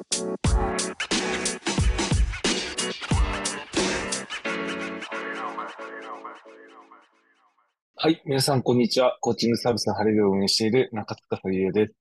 [0.00, 0.04] は
[8.08, 9.18] い、皆さん、こんにちは。
[9.20, 11.94] コーチングサービスのハレルを運営している中塚さゆです。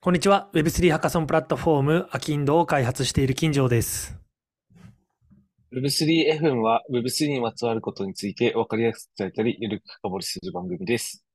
[0.00, 0.50] こんにちは。
[0.52, 4.18] Web3 ハッカソンプラットフォーム、アキンドを開発している金城です。
[5.72, 11.27] Web3FM は Web3 にまつわることについて分かりやすく伝えたり、ゆるく深掘りする番組です。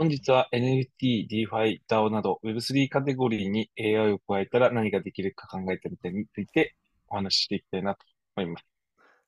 [0.00, 6.74] 本日は NFT、DeFi、DAO など Web3 カテゴリーに AI を加えたら何ができるか考えたみたいについて
[7.10, 8.00] お話ししていきたいなと
[8.34, 8.64] 思います。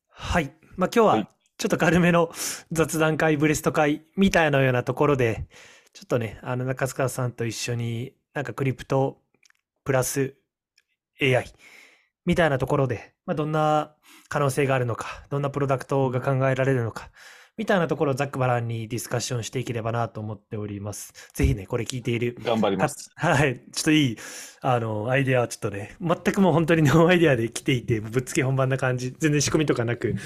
[0.09, 0.51] はい。
[0.77, 2.30] まあ、今日はちょっと軽めの
[2.71, 5.47] 雑談会、ブレスト会みたいなようなところで、
[5.93, 9.19] ちょっとね、あの中塚さんと一緒になんかクリプト
[9.85, 10.37] プラス
[11.21, 11.52] AI
[12.25, 13.95] みたいなところで、まあ、どんな
[14.30, 17.11] 可能性があるのか、どんなプロダクトが考えられるのか、
[17.62, 21.30] みたいなところをざっくばらんにディスカッションしていければなと思っております。
[21.33, 22.37] ぜひね、これ聞いている。
[22.43, 23.09] 頑張ります。
[23.15, 23.61] はい。
[23.73, 24.16] ちょっといい、
[24.62, 30.16] あの、アイデアはちょっとね、全くもう本当にノーアイデアで来ていて、ぶっつけ本番な感じ、全然仕組みとかなく、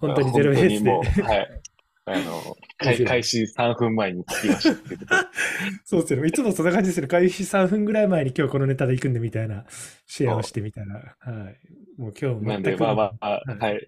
[0.00, 1.22] 本当にゼロベースで。
[1.22, 1.62] はい。
[2.04, 2.56] あの、
[3.06, 5.30] 開始3分前に着きました
[5.86, 6.28] そうですよね。
[6.28, 7.08] いつもそんな感じですよ。
[7.08, 9.64] 開始3分ぐらい前に今日このネタで行くんでみたいな、
[10.06, 10.96] シェアをしてみたいな。
[10.96, 11.58] はい。
[11.96, 12.44] もう今日全く。
[12.44, 13.86] なんで、まあまあ、はい、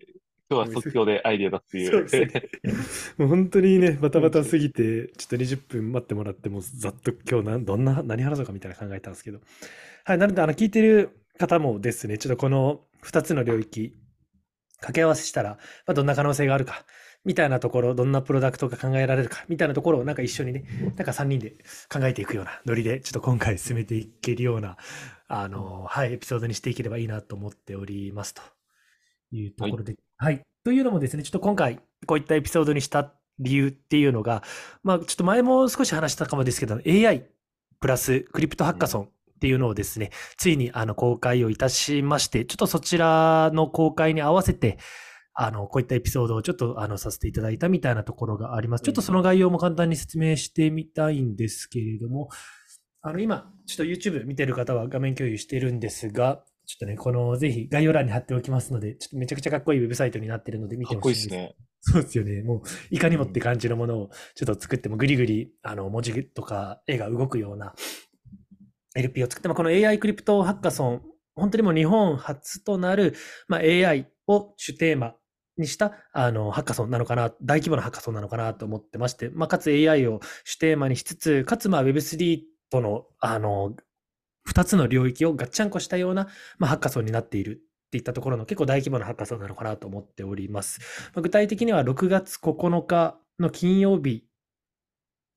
[0.51, 1.91] 今日は即興でアイディアだっていう。
[1.91, 2.49] そうですね。
[3.17, 9.41] もう本当にね、バタバタすぎて、ちょっと20分待ってもらっても、ざっと今日などんな、何話そうかみたいな考えたんですけど。
[10.05, 13.97] はい、なので、あの、聞いてる方もですね、ちょっとこの2つの領域、
[14.77, 15.51] 掛け合わせしたら、
[15.87, 16.85] まあ、どんな可能性があるか、
[17.25, 20.65] みたいなところ、どんなプロダクトが考えられるか、みたいなところをなんか一緒にね、
[20.97, 21.55] なんか3人で
[21.91, 24.77] 考えていくようなノリで、ちょっと今回進めていけるような、
[25.27, 28.43] あの、はい、エピソードにしていければいいなと思っておりますと
[29.37, 30.43] いうところで、はい。
[30.65, 34.43] というのもですね、ちょっと今回、こういったエピソードにした理由っていうのが、
[34.83, 37.27] まあ、ちょっと前も少し話したかもですけど、AI
[37.81, 39.09] プラスクリプトハッカソンっ
[39.41, 44.79] ていうのをですね、ついにあの公開をいたしまして、ちょっとそちらの公開に合わせて、
[45.35, 48.85] あの、こういったエピソードをちょっとあのさせていただいたみたいなところがあります。
[48.85, 52.29] ちょっとその概要も簡単に説明してみたいんですけれども、
[53.03, 61.29] あの、今、ちょっと YouTube 見てる方は画面共有してるんですが、ちょっとね、この、ぜひ概要欄に貼っておきますので、ちょっとめちゃくちゃかっこいいウェブサイトになってるので見てほしいです。
[61.29, 61.67] かっこいいですね。
[61.81, 62.43] そうですよね。
[62.43, 67.75] もう、いかにもって感じのものをちょっと作っても、ぐりぐり、あの、文字とか絵が動くような
[68.95, 71.03] LP を作って、まあ、この AI クリプトハッカソン、
[71.35, 73.15] 本当にもう日本初となる、
[73.49, 75.17] まあ、AI を主テーマ
[75.57, 83.75] にしたあのハッカソンなのかな、大規模なハッカソンなのかなと思ってまして、まあ、かつ AI を主テーマにしつつ、かつまあ Web3 とのあの
[84.49, 86.29] 2つの領域をガッチャンコしたような、
[86.59, 90.81] まあ、ハッカソンになっているっていったところの結構大規模なハッカソンなのかなと思っております。
[91.15, 94.25] まあ、具体的には6月9日の金曜日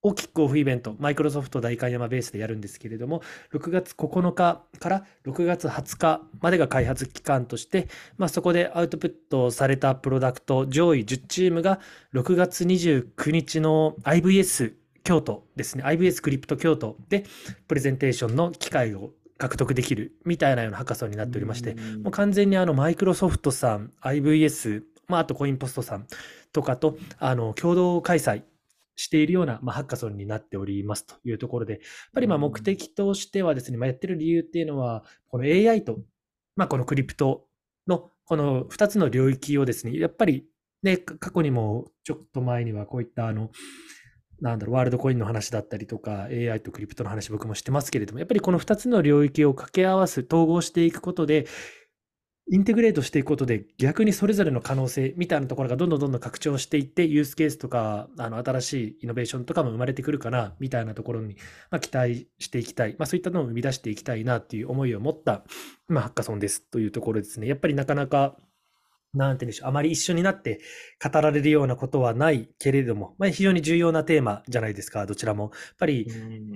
[0.03, 3.21] をキックオフイベント、マイクロソフト大観山ベースでやるんですけれども、
[3.53, 11.79] 6月9日から6月20日までが開発期間として、まあ、そこでアウトプットされたプロダクト上位10チームが
[12.13, 14.73] 6月29日の IVS
[15.07, 17.23] 京都ですね、IBS クリプト京都で
[17.69, 26.07] プレゼンテーションの機会を獲得できるみたいなようなハッカソンになっておりまして、もう完全にあのマイクロソフトさん、IVS、まあ、あとコインポストさん
[26.51, 28.43] とかとあの共同開催
[28.97, 31.81] しているような、まあ、ハッカソンになっておりますというところで、やっ
[32.13, 35.99] ぱりまあ目的としてはですね、まあ、やってる理由っていうのは、この AI と、
[36.57, 37.45] まあ、このクリプト
[37.87, 40.47] のこの2つの領域をですね、やっぱり
[40.83, 43.51] ね、過去にもちょっと前にはこういったあの、
[44.41, 51.47] なんだろう、ワールドコインの話だったりとか、AI とクリプトの話僕もしてますけれども、やっぱりこの2つの領域を掛け合わす、統合していくことで、
[52.49, 61.35] インテグレートしていくことで、逆にそれぞれの可能性みたいなところがどんどんどんどん拡張していって、ユースケースとか、あの新しいイノベーションとかも生まれてくるかな、みたいなところに、
[61.71, 62.95] まあ、期待していきたい。
[62.97, 65.43] まあ、そういったのを生み出していきたいなっていう思いを持った、
[65.89, 67.47] まあ、ハッカソンですというところですね。
[67.47, 68.37] やっぱりなかなか
[69.13, 70.59] なんて言うんでしょう、あまり一緒になって
[71.03, 75.43] 語られるようなことはないけれども、まあ、非常に重要なテーマじゃないですか、どちらも。
[75.43, 76.07] やっぱり、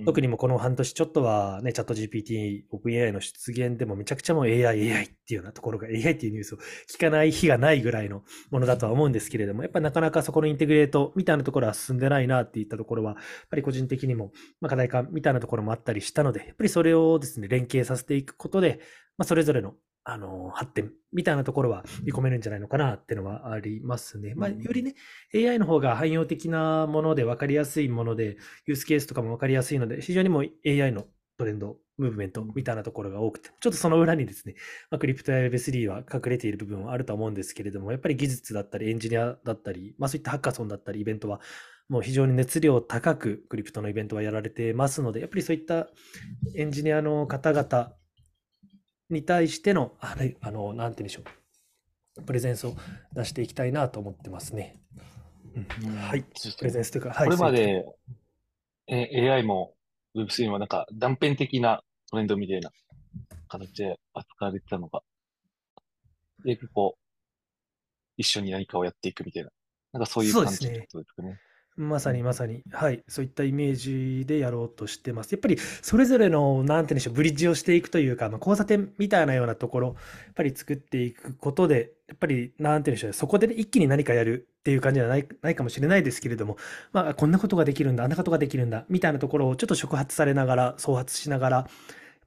[0.06, 6.58] 特にもこの半年ちょっとはね、チャット GPT、OpenAI の出現でもめちゃくちゃもう AI、AI っていうようなところが、AI っていうニュースを
[6.90, 18.80] 聞かない日がないぐらいのものだとは思うんですけれども、やっぱりなかなかそこのインテグレートみたいなところは進んでないなっていったところは、やっぱり個人的にも、まあ、課題感みたいなところもあったりしたので、やっぱりそれをですね、連携させていくことで、
[19.18, 24.34] まあ、それぞれのあの、発展みたいなところは見込めるんじゃないのかなっていうのはありますね。
[24.36, 24.96] まあ、よりね、
[25.34, 31.06] AI の方が汎用的なもので分かりやすいもので、ユースケースとかも分かりやすいので、非常にもう AI の
[31.38, 34.56] トレンド、ムーブメントみたいなところが多くて、ちょっとその裏にですね、
[34.90, 41.42] まあ、クリプトや Web3 は隠れている部分はあると思うんですけれども、やっぱり技術だったりエンジニアだったり、まあそういったハッカソンだったりイベントは、
[41.90, 45.90] もう非常に熱量高くクリプトのイベントはやられてますので、やっぱりそういった
[46.56, 47.94] エンジニアの方々
[49.14, 51.22] に対しての、あれ、あの、なんて言うんでしょ
[52.18, 52.24] う。
[52.24, 52.76] プレゼンスを
[53.14, 54.82] 出していきたいなと思ってますね。
[55.84, 56.24] うんはい。
[56.24, 57.26] プレゼンスというか、はい。
[57.26, 57.86] これまで、
[58.88, 59.74] え AI も
[60.16, 62.72] Web3 もなんか断片的なトレンドみたいな
[63.48, 65.02] 形で扱われてたのが、
[66.44, 66.98] で、結構、
[68.18, 69.50] 一緒に何かをやっていくみたいな、
[69.94, 71.40] なんかそういう感じですかね。
[71.78, 75.32] まさにまさに、はい、そういったイメージでやろうとしてます。
[75.32, 86.58] やっぱりそれぞれの、なんて言うんでしょう、ブリッジをしていくというか、まあ、交差点みたいなようなところ、やっぱり作っていくことで、やっぱり、なんて言うんでしょう、そこでね一気に何かやるっていう感じではないないかもしれないですけれども、
[86.92, 91.68] まあ、こんなことができるんだ、あんなことができるんだ、みたいなところをちょっと触発されながら、創発しながら、やっ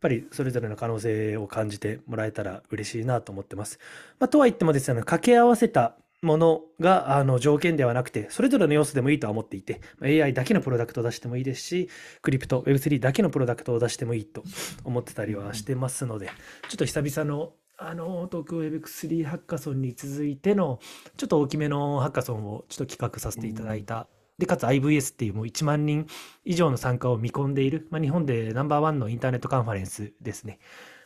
[0.00, 3.78] ぱりそれぞれの可能性を感じてもらえたら嬉しいなと思ってます。
[4.18, 11.88] まあ、とは言ってもですね、掛け合わせたものがあの条件ではなくて、それぞれの要素でもいいとは思っていて、まあ AI だけのプロダクトを出してもいいですし、
[12.22, 14.42] クリプト、Web3 だけのプロダクトを出してもいいと
[14.84, 16.30] 思ってたりはしてますので、
[16.68, 20.78] ちょっと久々のあの東京 Web3 ハッカソンに続いての、
[21.16, 24.06] ちょっと大きめのハッカソンをちょっと企画させていただいた。
[24.38, 26.06] で、かつ IVS っていうもう1万人
[26.44, 30.58] 以上の参加を見込んでいる、まあ、日本でナンバーワンのインターネットカンファレンスですね。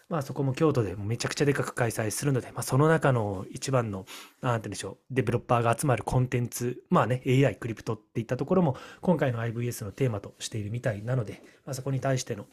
[0.08, 4.06] まあそこも京都でもめちゃくちゃでかく開催するので、まあその中の一番の、
[4.40, 12.46] なんて言うんでしょう、デベロッパーが集まるコンテンツ、まあね、AI、クリプトっていったところも今回の IVS のテーマとしているみたいなので、まあそこに対しての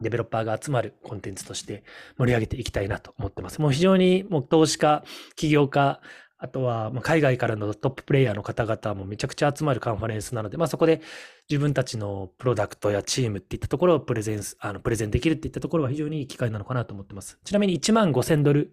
[0.00, 1.82] デベロッパーが集まるコンテンツとして
[2.18, 3.60] 盛り上げていきたいなと思ってます。
[3.60, 5.02] もう非常にもう投資家、
[5.34, 6.00] 起業家、
[6.38, 11.02] あとはま海外からのトッププレイヤーの方々もめちゃくちゃ集まるカンファレンスなので、まあ、そこで
[11.50, 17.38] 自分たちのプロダクトやチームっていったところをプレゼン、あのプレゼンできるっていったところは非常にいい機会なのかなと思ってます。
[17.44, 18.72] ちなみに1万5000ドル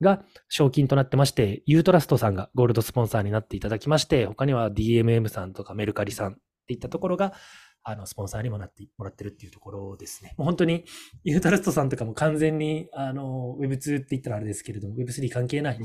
[0.00, 7.32] が賞金となってまして、ユートラストさんがゴールドスポンサーになっていただきまして、他には DMM さんとかメルカリさんっていったところが、
[7.84, 10.34] あの、スポンサーにもなってもらってるっていうところですね。
[10.36, 10.84] もう本当に、
[11.24, 15.78] ユートラストさんとかも完全に、あの、Web2 って言ったらあれですけれども、Web3 関係ない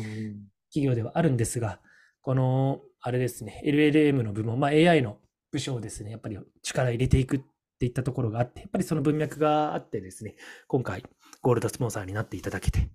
[0.74, 1.80] 企業ではあるんですが、
[2.22, 5.20] この、あれですね、LLM の部門、まあ、AI の
[5.52, 7.42] 部署をですね、やっぱり力入れていくっ
[7.80, 10.36] ていったところがあって、やっぱりその文脈があってですね、
[10.68, 11.04] 今回、
[11.42, 12.90] ゴールドスポンサーになっていただけて、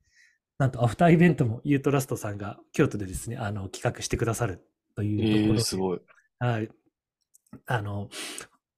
[0.59, 4.67] なんとアフターイベントもユートラストさんが京都でですね、あの、企画してくださる
[4.97, 6.01] というとこええろで、すごい。
[6.41, 6.69] はい。
[7.67, 8.09] あの、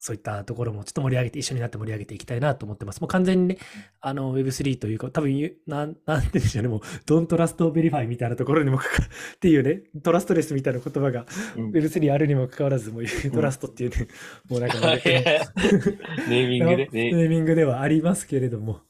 [0.00, 3.02] そういったところもちょっと盛り上げて、一緒になって盛り上げていきたいなと思ってます。
[3.02, 3.58] もう完全にね、
[4.00, 11.26] あの、Web3 というか、多分なん、なんて言うんでしょうね、もう、Don't Trust Verify みたいなところにもかか、っていうね、トラストレスみたいな言葉が
[11.56, 11.70] うん。
[11.70, 14.08] Web3 あるにもかかわらず、もう、トラストっていうね、
[14.48, 18.80] もうなんか ネーミングで、 ネね、ーミングではありますけれども、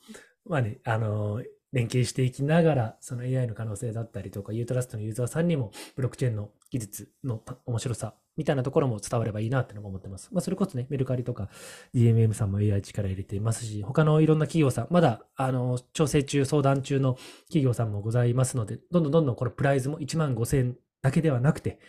[0.47, 1.43] まあね、あの、
[1.73, 10.31] 連携していきながら、その AI の可能性だったりとか、ユートラストのユーザーさんにも、ブロックチェーンの技術のた面白さみたいなところも伝わればいいなってのも思ってます。
[10.33, 11.51] まあ、それこそね、メルカリとか
[11.95, 17.17] DMM さんも AI 力入れていますし、他のいろんな企業さん、まだ、あの、調整中、相談中の
[17.49, 21.81] 企業さんもございますので、どんどんどんどんこのプライズも1万5000円だけではなくて、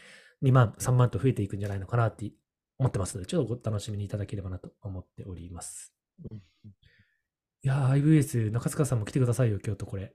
[0.43, 2.29] 2万、3万と増えていくんじゃないのかなって
[2.79, 5.93] 思ってますので、ちょっとお楽しみにいただければなと思っております。
[7.63, 10.13] いやー、IVS、中塚さんも来てくださいよ、京都これ。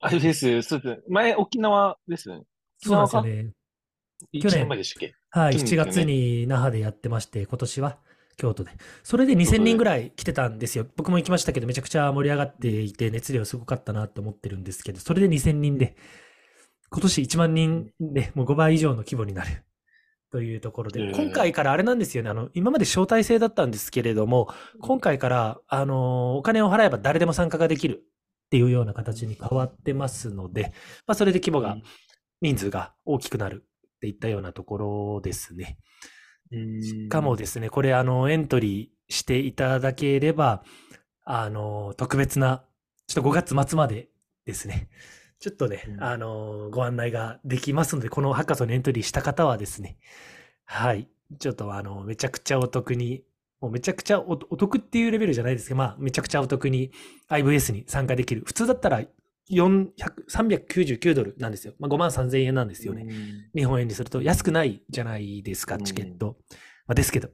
[0.00, 1.02] あれです、そうです。
[1.08, 2.44] 前、沖縄ですよね。
[2.78, 3.52] そうなんですよ沖ね。
[4.32, 5.14] 一去年年前でしたっけ？
[5.30, 7.98] はい、7去年ですよね月に那覇でやってまして、今年は
[8.36, 8.72] 京都で。
[9.04, 10.86] それで2000人ぐらい来てたんですよ。
[10.96, 15.94] 僕も行きましたけど、めちゃくちゃ盛り上がっていて、熱量すごかったなと思ってるんですけど、それで2000人で、
[16.90, 19.64] 今年1万人でもう5倍以上の規模になる。
[20.32, 22.30] というところで、ええ今回からあれなんですよね。
[22.30, 24.48] あの、今まで招待制だったんですけれども、
[24.80, 28.04] 今回から、あの、お金を払えば誰でも参加ができる
[28.46, 30.72] っていうような形に変わってますので、
[31.06, 31.78] まあ、それで規模が、
[32.40, 33.66] 人数が大きくなる
[34.00, 35.76] っていったようなところですね。
[36.50, 40.64] しかもですね、これ、あの、エントリーしていただければ、
[41.22, 42.64] あの、特別な、
[43.06, 44.08] ちょっと5月末まで
[44.46, 44.88] ですね、
[45.38, 46.02] ちょっとね、うん。
[46.02, 49.98] あの、ご案内ができますので、このハッカソンにエントリーした方はですね、
[50.64, 51.06] はい、
[51.38, 53.22] ちょっとあの、めちゃくちゃお得に、
[53.60, 56.92] もうめちゃくちゃおお得っていうレベルじゃないですけど、まあ、めちゃくちゃお得に
[57.28, 58.42] IVS に参加できる。
[58.46, 59.08] 普通だったら400
[59.50, 61.74] 399ドルなんですよ。
[61.78, 63.06] まあ、5万3000円なんですよね。
[63.54, 66.36] 日本円にすると安くないじゃないですか、うんチケット。
[66.86, 67.28] まあ、ですけど、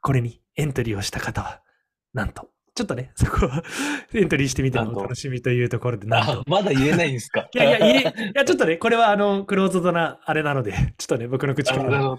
[0.00, 1.62] これにエントリーをした方は、
[2.12, 3.62] なんと、ちょっとね、 そこは
[4.14, 6.44] エントリーしてみてのお楽しみというところで、なんあと、。
[6.46, 7.48] まだ言えないんですか？
[7.54, 12.16] いやいや、いや、ちょっとね、これはあの、クローズドなあれなので、 ちょっとね、僕の口あから。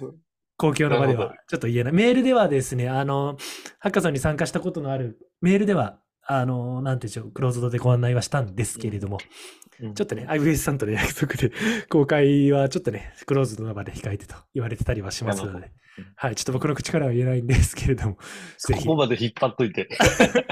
[0.56, 1.94] 公共の場ではちょっと言えない。
[1.94, 3.38] メールではですね、あの、
[3.80, 11.51] ハッカソンに参加したことのあるメールでは、あの、なんていうんでしょう、クローズドでご案内はしたんですけれども、うんちょっとね、IVS さんとの約束で、
[11.89, 15.72] 公開はちょっとね、クローズドの場で控えてと言われてたりはしますので
[16.15, 18.18] はい、ちょっと僕の口からは言えないんですけれども、
[18.58, 19.89] ぜひここまで引っ張っといて。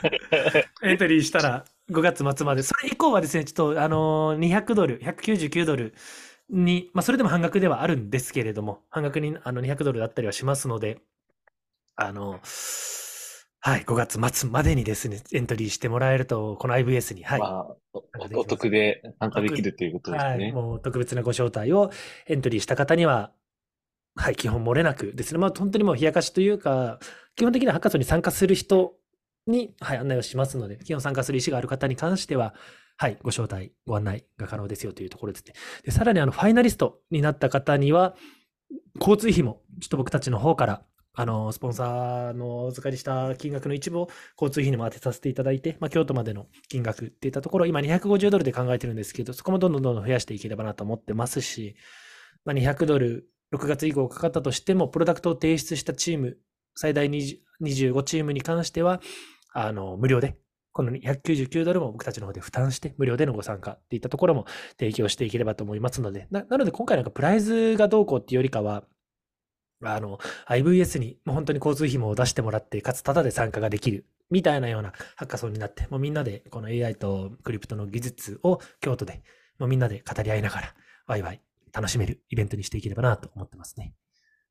[0.83, 2.63] エントリーしたら、5月末まで。
[2.63, 5.93] それ以降はですね、ちょっと、あのー200ドル、199ドル
[6.49, 10.99] に、まあ、それでも半額ではあるんですけれども、半額にあの200ドルだったりはしますので、
[11.95, 12.39] あの、
[13.63, 20.51] はい、5月末までにですね、エントリーしてもらえると、この IVS に、はい、まあ、おお得で参加できるということですはい、ね。
[20.51, 21.91] もう特別なご招待を
[22.25, 23.31] エントリーした方には、
[24.15, 26.97] はい、基本漏れなくですね、まあ本当にもう冷やかしというか、
[27.35, 28.95] 基本的にはハッカソンに参加する人
[29.45, 32.55] に、はい、案内をしますので、基本参加する意思がある方に関しては、
[32.97, 35.53] はい、ご招待、ご案内が可能ですよというところですね。
[35.83, 38.15] で、さらにあの、ファイナリストになった方には、
[38.99, 51.75] 交通費も、ちょっと僕たちの方から、あの、スポンサーのお預かりした金額の一部を交通費にも当てさせていただいて、まあ、京都までの金額っていったところ、今250ドルで考えてるんですけど、そこもどんどんどんどん増やしていければなと思ってますし、
[52.45, 56.37] まあ、200ドル、6月以降かかったとしても、プロダクトを提出したチーム、
[56.75, 59.01] 最大25チームに関しては、
[59.53, 60.37] あの、無料で、
[60.71, 64.45] この199ドルも僕たちの方で負担して、無料でのご参加っていったところも
[64.79, 68.85] 提供していければと思いますので、ななので今回なんかプライズがどうこうっていうよりかは、
[69.83, 79.23] あの、IVS にもう本当に交通費も出してもらって、かつタダで参加ができる、みたいなようなハッカソンになって、もうみんなでこの AI とクリプトの技術を京都で、
[79.59, 80.75] もうみんなで語り合いながら、
[81.07, 81.41] ワイワイ
[81.73, 83.93] 楽しめるイベントにしていければなと思ってますね。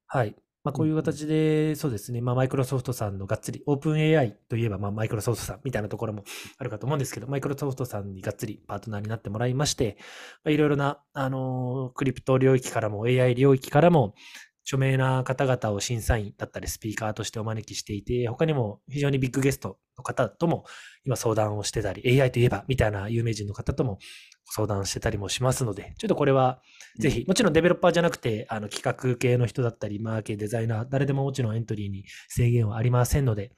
[0.07, 0.35] はい。
[0.63, 6.23] まあ、こういう形で、そうですね、まあ、マイクロソフトさんのがっつり、オープン AI といえば、まあ、マイクロソフトさんみたいなところも
[6.59, 9.97] あるかと思うんですけど、マイクロソフトさんにがっつりパートナーになってもらいまして、
[10.45, 14.15] まあ、いろいろな、あのークリプト領域からも AI 領域からも、
[14.65, 20.65] 著名な方々を審査員だったりスピーカーとしてお招きしていて、他にも非常にビッグゲストの方とも
[21.05, 23.99] 今相談をしてたり、AI といえばみたいな有名人の方とも
[24.45, 26.61] 相談してたりもしますので、ちょっとこれは
[26.99, 33.53] ぜひ、もちろんデベロッパーじゃなくて、あの企画系の人だったり、マーケデザイナー、誰でももちろんエントリーに制限はありませんので、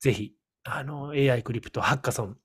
[0.00, 0.32] ぜひ、
[0.64, 2.36] あの、AI クリプトハッカソン、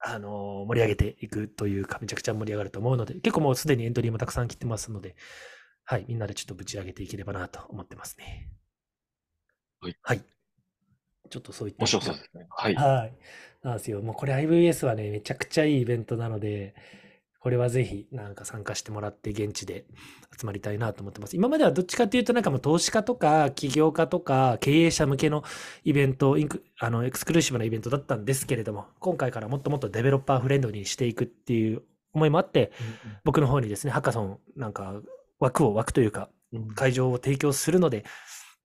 [0.00, 5.16] あの、盛り上げていくというか、めちゃくちゃ盛り上がると思うので、結構もうすでにエントリーもたくさん来てますので、
[5.90, 8.48] はい、みんなでちょっとぶち上げていければなと思ってますね。
[9.80, 9.96] はい。
[10.00, 10.22] はい。
[11.28, 11.82] ちょっとそういった。
[11.82, 12.46] 面白そうですね。
[12.48, 12.74] はい。
[12.76, 13.12] はい。
[13.64, 14.00] なんですよ。
[14.00, 16.76] もうこれ IVS はね、めちゃくちゃいいイベントなので、
[17.40, 19.84] これはぜひなんか参加してもらって現地で
[20.38, 21.34] 集まりたいなと思ってます。
[21.34, 25.42] 今まではどっちかっていうとなんかもう投資家とか起業家とか経営者向けの
[25.82, 31.82] イベント、インクあのエクスクルーシブなイベントだったんですけれども、今回からもっともっとデベロッパーフレンドにしていくっていう
[32.12, 32.70] 思いもあって、
[33.24, 35.00] 僕の方にですね、ハッカソンなんか
[35.40, 36.30] 枠を枠というか
[36.74, 38.04] 会場を提供するので、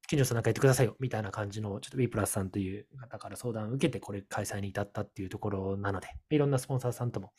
[0.07, 7.31] 金城さんなんかやってくださいよみたいな感じの、ちょっと B プラスさんという方から相談を受けて、これ開催に至ったっていうところなので、いろんなスポンサーさんとも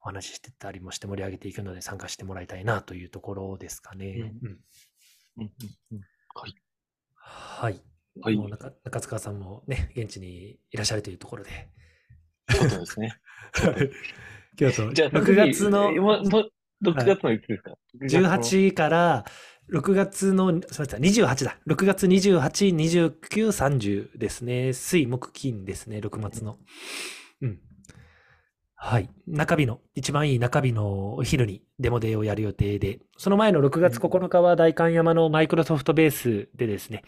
[0.00, 4.06] お話ししてたりもして盛り上げていくので、参加してもらいたいなというところですかね。
[4.06, 4.58] うんうん
[5.38, 5.50] うんうん
[5.92, 6.00] うん
[6.34, 6.48] は
[7.70, 7.80] い。
[8.20, 11.50] はいもう中中塚さんもね、現地にいらっしゃるというところで。
[12.50, 13.18] そうですね。
[14.56, 15.90] 京都、じゃあ、6月の
[16.82, 17.72] 6月のいつですか、
[18.02, 19.24] 18から
[19.72, 21.56] 6月の、すみません、28だ。
[21.66, 24.72] 6月28、29、30ですね。
[24.72, 26.58] 水、木、金ですね、6月の。
[27.40, 27.60] うん。
[28.74, 29.08] はい。
[29.28, 37.04] 中日の、一番いい中日のお昼にデモデーをやる予定で、その前の6月9日は代官山のマイクロソフトベースでですね、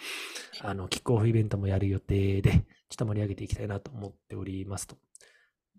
[0.60, 4.96] あの、キックオフイベントもやる予定で、ちょっと盛り上げていきたいなと思っておりますと。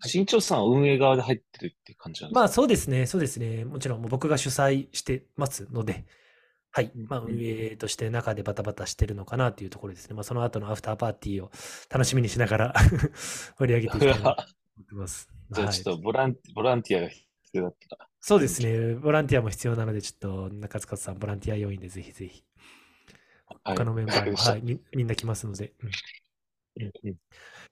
[0.02, 2.40] 新潮さんは運営側で入ってるって感じなんですか？
[2.40, 3.64] まあそうですね、そうですね。
[3.64, 6.06] もちろんもう僕が主催してますので、
[6.70, 7.06] はいうん。
[7.08, 10.14] まあうん運営として中でバタバタしてるのかなというところですね。
[10.14, 11.50] まあその後のアフターパーティーを
[11.90, 12.74] 楽しみにしながら
[13.58, 15.28] 盛り上げていきたいなと思ってます。
[15.50, 18.08] じゃあはいちょっとボラン、ボランティアが必要だったら。
[18.20, 18.94] そうですね。
[18.96, 22.42] ボランティアも必要なので、ちょっと中塚さん、ボランティア要員でぜひぜひ。
[23.64, 25.72] はい他のメンバーも、わかりましたはい、みみんな来ますので。
[25.80, 25.90] うん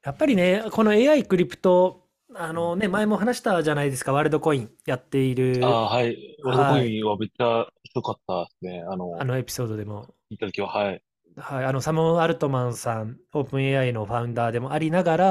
[0.02, 2.03] やっぱりね、この AI クリプト、
[2.36, 6.36] あのね、前も話したじゃないですか、ワールドコインやっている、ああ、はい。
[6.42, 8.84] ワールドコインはめっちゃひどかったですね。
[8.88, 11.02] あの、あのエピソードでも聞いたときは、はい。
[11.36, 15.26] はい、あのサム・アルトマンさん、オープン AI のファウンダーでもありながら、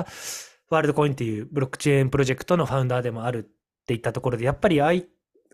[0.69, 5.05] ワールドコインっていうブロックチェーンプロジェクトのファウンダーでもあるっていったところで、やっぱりあい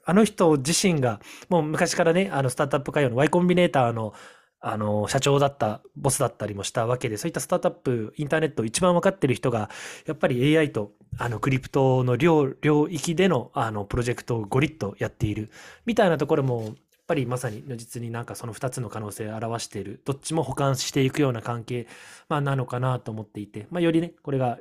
[0.06, 4.14] あの人自身が、もう昔からね、あのスタートアップ界隈の Y コンビネーターの
[4.62, 9.70] あの社長だった、ボスだったりもしたわけで、そういったスタートアップ、インターネットを一番分かってる人が、
[10.06, 15.50] やっぱり AI とあのクリプトの領領域でのあのプロジェクトをゴリッとやっている。
[15.86, 16.74] みたいなところも、やっ
[17.08, 21.88] ぱりまさに如実になんかその2つの可能性を表している、どっちも補完していくような関係、
[22.28, 24.60] まあ、なのかなと思っていて、まあ、よりね、これが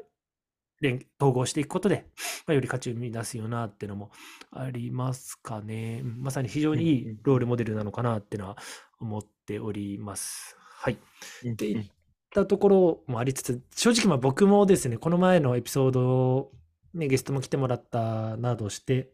[0.81, 2.07] 連統合していくことで、
[2.47, 4.11] まあ、より価値を生み出すよなっていうのも
[4.52, 6.00] ありますかね。
[6.02, 8.57] うんまさに非常にいいロールモデルなのかなっていうのは
[9.00, 10.57] 思っております。
[10.59, 10.99] はい。
[11.43, 11.90] でいっ
[12.31, 16.52] たところもありつつ、正直まあ僕もですね、この前のエピソード
[16.95, 19.11] ね、ゲストも来てもらったなどして、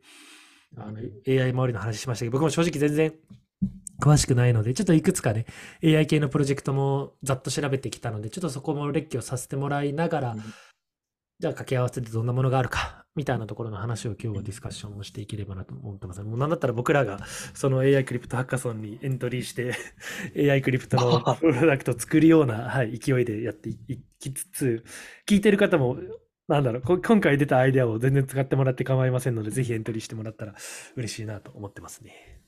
[0.76, 0.98] あの
[1.28, 3.14] AI 周りの話しましたけど、僕も正直全然
[4.02, 5.46] 詳しくないので、ちょっといくつかね、
[5.84, 10.42] AI 系のプロジェクトもざっと調べてきたので、ちょっとそこも列挙させてもらいながら、うん
[11.40, 16.22] じゃあ掛け合わせてどんなものがあるか、みたいなところの話を今日はディスカッションをしていければなと思ってます。
[16.22, 17.20] もうなんだったら僕らが
[17.54, 19.74] その AI クリプトハッカソンにエントリーして
[20.50, 23.76] AI クリプトの プロダクトを作るような、はい、勢いでやってい
[24.18, 24.84] きつつ、
[25.26, 25.98] 聞いてる方も、
[26.46, 30.54] なんだろう、こ今回出たアイデアを全然使ってもらって構いませんので、ぜひエントリーしてもらったら
[30.96, 32.42] 嬉しいなと思ってますね。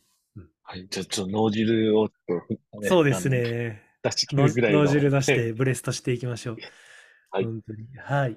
[0.62, 0.86] はい。
[0.90, 3.28] じゃあ、ちょっと脳汁をね、そうです。
[3.28, 3.82] ね。
[4.02, 4.84] 出してきのるぐらいの。
[4.84, 6.56] 脳汁出してブレストしていきましょう。
[7.36, 7.86] はい本当に。
[7.98, 8.32] はい。
[8.32, 8.36] っ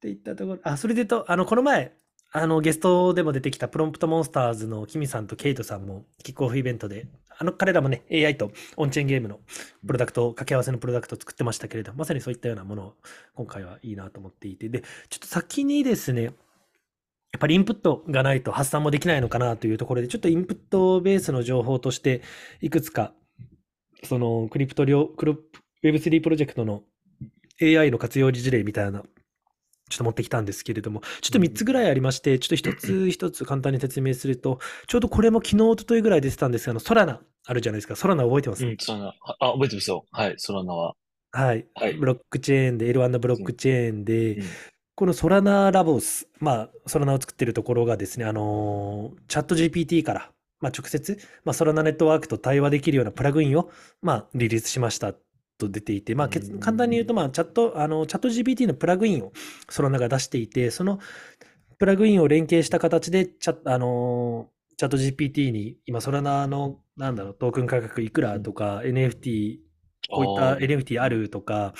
[0.00, 1.96] ていったところ、あ、それで言うと、あの、この前、
[2.32, 7.06] あの、ゲストでも出てきたプロンプトモンスターズのキミさんとケイトさんもキックオフイベントで、
[7.38, 9.40] あの、彼らもね、AI とオンチェーンゲームの
[9.86, 12.94] プロダクト、掛け合わせのプロダクトを作ってましたけれど、まさにそういったようなものを
[13.34, 16.32] 今回はいいなと思っていて、で、ちょっと先にですね、やっ
[17.40, 22.22] ぱりインプットがないと発散もできないのかなというところで、ちょっとインプットベースの情報として、
[22.60, 23.12] いくつか、
[24.04, 25.36] そのクリプト両、クロ
[25.82, 26.82] Web3 プロジェクトの
[27.62, 29.02] AI の活用事例みたいな、
[29.88, 37.96] ちょっと持ってきたんですけれども、ちょっと3つぐらいありまして、ちょっと一つ 一つ簡単に説明すると、ちょうどこれも昨日、一昨日ぐらい出てたんですが、あの、ソラナあるじゃないですか。
[37.96, 40.04] ソラナ覚えてます、うん、その、あ、あ覚えてますよ。
[40.10, 40.94] はい、ソラナは。
[41.32, 41.66] はい。
[41.74, 44.46] はいブロックチェーンで、L1 のブロックチェーンで、うん
[44.98, 53.70] この Solana Labs、まあ、ソラナを作ってるところがですね、あのーチャット GPT から、まあ、直接、まあ、ソラナネットワークと対話できるようなプラグインを、
[54.00, 55.12] まあ、リリースしました
[55.58, 56.28] と出ていて、まあ、
[56.60, 59.32] 簡単に言うと、まあ、チャット、あの、チャット GPT のプラグインを
[59.68, 60.98] ソラナが出していて、その
[61.78, 69.58] プラグインを連携した形で、チャあのーチャット GPT に今、ソラナの、なんだろう、トークン価格いくらとか、NFT、
[70.10, 71.72] こういった NFT あるとか、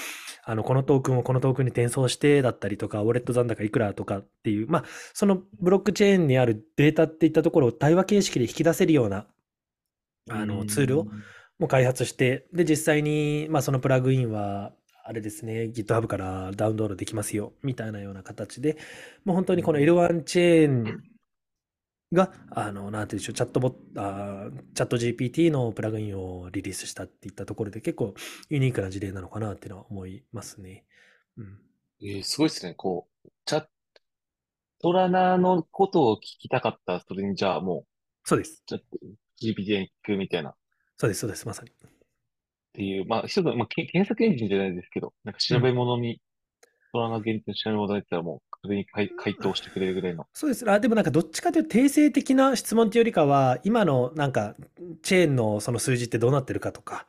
[0.44, 9.26] あの、このトークンをこのトークンに転送してだったりとか、ウォレット残高いくらとかっていう、まあ、そのブロックチェーンにあるデータっていったところを対話形式で引き出せるような、
[10.30, 11.06] あの、ツールを
[11.58, 14.72] もう開発して、で、実際に、まあ、そのプラグインは、
[15.04, 18.76] あれですね、GitHub からダウンロードできますよ、みたいなような形で、
[19.24, 21.02] もう本当にこの L1 チェーン
[22.12, 28.14] が、あの、なんていうんでしょう、チャットボット、あーチャット GPT のプラグインをリリースしたっていったところで、結構
[28.48, 30.84] ユニークな事例なのかなっていうのは思いますね。
[31.36, 31.58] うん。
[32.00, 32.72] えーすごいですね。
[32.74, 33.66] こう、チャッ
[34.80, 37.86] トラナのことを聞きたかったら、それにじゃあも
[38.24, 38.62] そうです。
[38.64, 38.86] う、ちょっと
[39.38, 40.54] GPT に聞くみたいな。
[40.96, 41.70] っそうです、そうです、まさに。
[42.72, 46.20] ていう、まあ、一つの、まあ、け検索エンジンじゃないですけど、なんか調べ物に、
[46.92, 50.26] トラナ限定の調べ物だったらもう、それに回回答してくれるぐらいの。
[50.32, 50.70] そうです。
[50.70, 54.54] あ、でもなんかどっちかというと定性的な質問というよりかは、今のなんか
[55.02, 57.06] チェーンのその数字ってどうなってるかとか、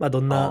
[0.00, 0.50] まあどんな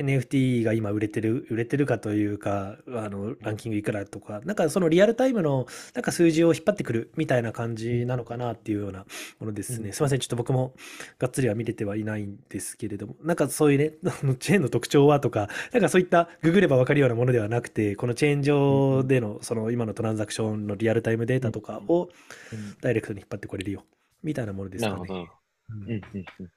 [0.00, 9.04] NFT が今売れてる、売れてるかというか、あの、ランキングいくらとか、なんかそのリアルタイムのなんか数字を引っ張ってくるみたいな感じなのかなっていうような
[9.38, 9.88] ものですね。
[9.88, 9.92] うん。
[9.92, 10.18] すいません。
[10.18, 10.74] ちょっと僕も
[11.18, 13.92] がっつりは見れてはいないんですけれども、なんかそういうね、
[14.40, 22.08] チェーンの特徴はとか、なんかそういったググればわかるようなものではなくて、このチェーン上でのその今のトランザクションのリアルタイムデータとかを
[22.52, 23.84] うんダイレクトに引っ張ってこれるよ、
[24.22, 25.06] みたいなものですかね。
[25.10, 26.02] うんうん
[26.40, 26.50] うん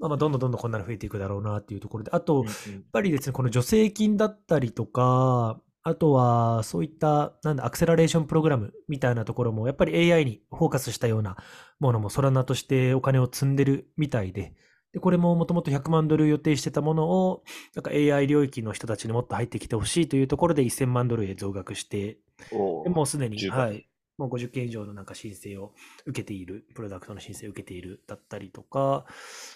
[0.00, 2.54] まあまあ、どんどんどんどんこんなの増えていくだろうなっていうところで、あと、うんやっ
[2.90, 11.36] ぱりですね、この助成金だったりとか、あとはそういった、なんだ、アクセラレーションプログラムみたいなところも、やっぱり AI にフォーカスしたような
[11.78, 14.54] ものも、ソラナとしてお金を積んでるみたいで、
[14.92, 22.18] で、これももともと100万ドル予定してたものを、なんか AI 領域の人たちにもっと入ってきてほしいというところで1000万ドルへ増額して、
[22.52, 23.86] もうすでに、10倍はい、
[24.20, 25.72] もう50件以上のなんか申請を
[26.04, 29.06] 受けている、プロダクトの申請を受けているだったりとか、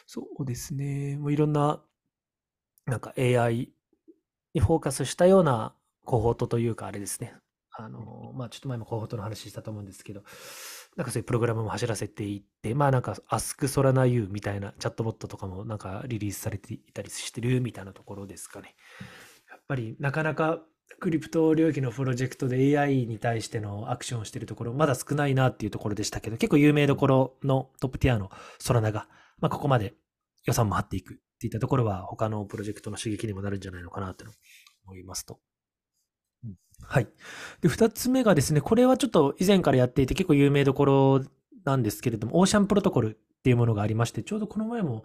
[0.07, 1.83] そうですね、もういろんな、
[2.87, 3.73] なんか AI
[4.55, 5.75] にフォーカスしたような
[6.05, 7.35] コホートというか、あれですね。
[7.77, 10.23] あの、まあちょっと前もコホートの話したと思うんですけど、
[10.97, 18.77] なんかそういうプログラムも走らせていって、まあなんか Ask Solana U みたいなチャットボットとかもなんかリリースされていたりしてるみたいなところですかね。
[19.51, 20.63] やっぱりなかなか
[21.01, 29.95] クリプト領域のプロジェクトで AI に対してのアクションをしているところ、まだ少ないなっていうところでしたけど、結構有名どころのトップティアのソラナが、まあ、ここまで
[30.45, 34.37] 予算も張っていくっていったところは、他のプロジェクトの刺激にもなるんじゃないのかなっていうのを
[34.87, 35.41] 思いますと。
[36.45, 36.55] うん
[36.87, 37.09] はい。
[37.61, 41.25] で、二つ目がですね、これはちょっと以前からやっていて結構有名どころ
[41.65, 45.05] なんですけれども、オーシャンプロトコルっていうものがありまして、ちょうどこの前も、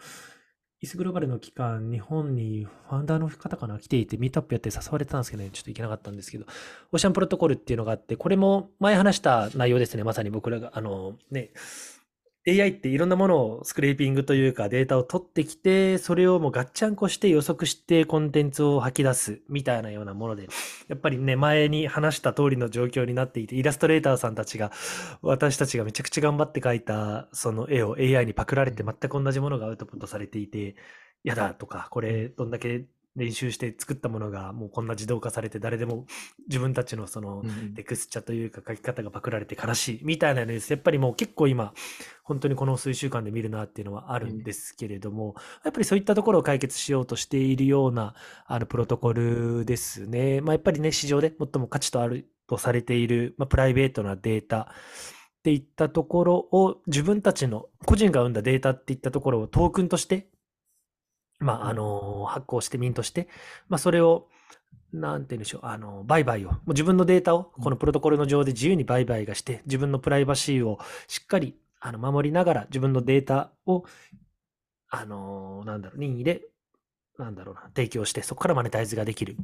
[0.82, 3.80] イスグローバルの期間、日本にファンダーの方かな？
[3.80, 6.46] 来ていて、ミートアップやって誘われたんですけどね、ちょっと行けなかったんですけど、
[6.94, 11.50] オーシャンプロトコルっていうのがあって、これも前話した内容ですね、まさに僕らが、あのね、
[12.48, 20.48] AI っていろんなものをスクレーピングというかデータを取ってきて、それをもうガッチャンコして予測してコンテンツを吐き出すみたいなようなもので、
[20.88, 24.72] やっぱりね、前に話した通りの状況になっていて、イラストレーターさんたちが、
[25.22, 30.76] 私たちがめちゃくちゃ頑張って描いたその絵を AI にパクられて全く同じものがアウトプットされていて、
[31.24, 36.06] やだとか、これどんだけ練習して作ったものがもうこんな自動化されて誰でも
[36.48, 37.44] 自分たちのその
[37.76, 41.74] テクスチャというか書き方がパクられて悲しいみたいなニュースやっぱりもう結構今
[42.24, 48.14] 本当にこの数週間で見るなっていうのはあるんですけれどもやっぱりそういったところを解決しようとしているような
[48.46, 50.42] あのプロトコルですね。
[50.42, 54.72] まあ、やっぱりね市場で最も価値とあるとされている、まあ、プライベートなデータ
[55.40, 60.28] っていったところを自分たちの個人が生んだデータっていったところをトークンとして
[61.40, 63.28] まあ、あの、発行してミントして、
[63.70, 64.28] まあ、それを、
[64.92, 73.86] なんて言うんでしょう、あの、売買を、もう自分のデータを、このプロトコルの上で自由に売買がして、自分のプライバシーをしっかり、あの、守りながら、自分のデータを、
[74.90, 76.42] あの、なんだろう、任意で、
[77.18, 79.38] なんだろうな、提供して、そこからマネタイズができる。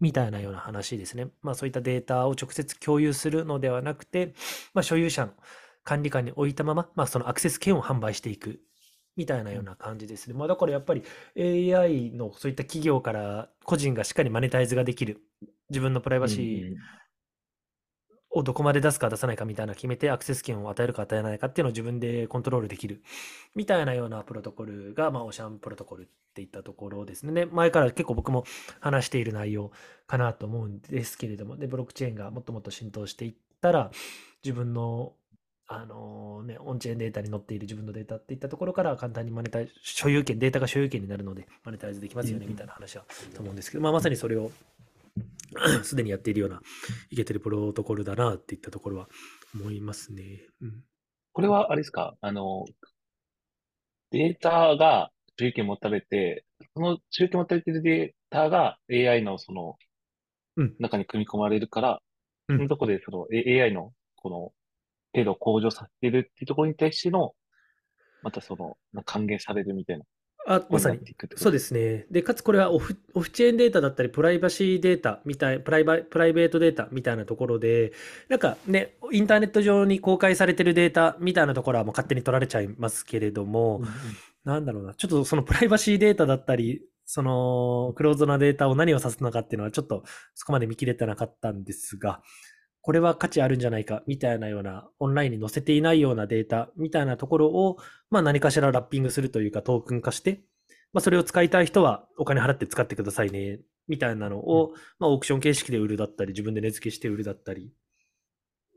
[0.00, 1.28] みたいなような話ですね。
[1.42, 4.34] まあそういったデータを直接共有するのではなくて、
[4.74, 5.32] まあ所有者の
[5.84, 8.60] 管理下に置いたまま、まあそのアクセス権を販売していく
[9.16, 10.34] みたいなような感じですね。
[10.34, 11.02] まあ、だからやっぱり
[11.36, 15.20] AI のそういった企業から個人がしっかりマネタイズができる。
[15.70, 16.74] 自分のプライバシー
[18.30, 23.02] をどこまで出すか出さないかみたいな決めてアクセス権を与えるか与えないかっていうのを自分でコントロールできる
[23.54, 27.46] みたいなようなプロトコルが、まあ、オシャンプロトコルっていったところですね。
[27.46, 28.44] 前から結構僕も
[28.80, 29.70] 話している内容
[30.06, 33.90] かなと思うんですけれども、で、ブロックチェーンがもっともっと浸透していったら、
[34.42, 35.12] 自分の
[35.66, 44.50] あのね、オンチェーンデータに載っている自分のデータっていったところから簡単にマネタイズ、所有権、データが所有権になるので、マネタイズできますよね、みたいな話はと思うんですけど、まあ、まさにそれを
[45.84, 46.60] すでにやっているような、
[47.10, 49.08] いけてるプロトコルだなっていったところは
[49.54, 50.46] 思いますね。
[50.60, 50.84] うん、
[51.32, 52.64] これはあれですか、あの、
[54.10, 56.44] データが所有権持たれて、
[56.74, 59.76] その所有権持たれているデータが AI のその
[60.78, 62.02] 中に組み込まれるから、
[62.48, 64.52] うん、そのとこでその AI のこの
[65.12, 67.32] 程度向上させてるっていうところに対しての、
[68.22, 70.04] またその、還元されるみたいな。
[70.46, 70.98] あ、まさに。
[71.36, 72.06] そうですね。
[72.10, 77.92] で、かつこれはオフオフチェーンデータだったり、プライバシーデータみたい、プライバプライベートデータみたいなところで、
[78.28, 83.90] なんかね、インターネット上に公開されてるデータみたいなところはもう勝手に取られちゃいますけれども、うんうん、
[84.44, 90.02] なんだろうな、ちょっとそのプライバシーデータだったり、そのクローズなデータを何を指すのかっていうのはちょっと
[90.34, 92.22] そこまで見切れてなかったんですが、
[92.82, 97.78] これは価値あるんじゃないかみたいなようなオンラインに載せていないようなデータみたいなところを、
[98.10, 100.42] まあ何かしらラッピングするというかトークン化して、
[100.92, 107.72] まあそれを使いたい人はお金払って使ってくださいねみたいなのを、まあオークション形式で売るだったり、自分で値付けして売るだったり、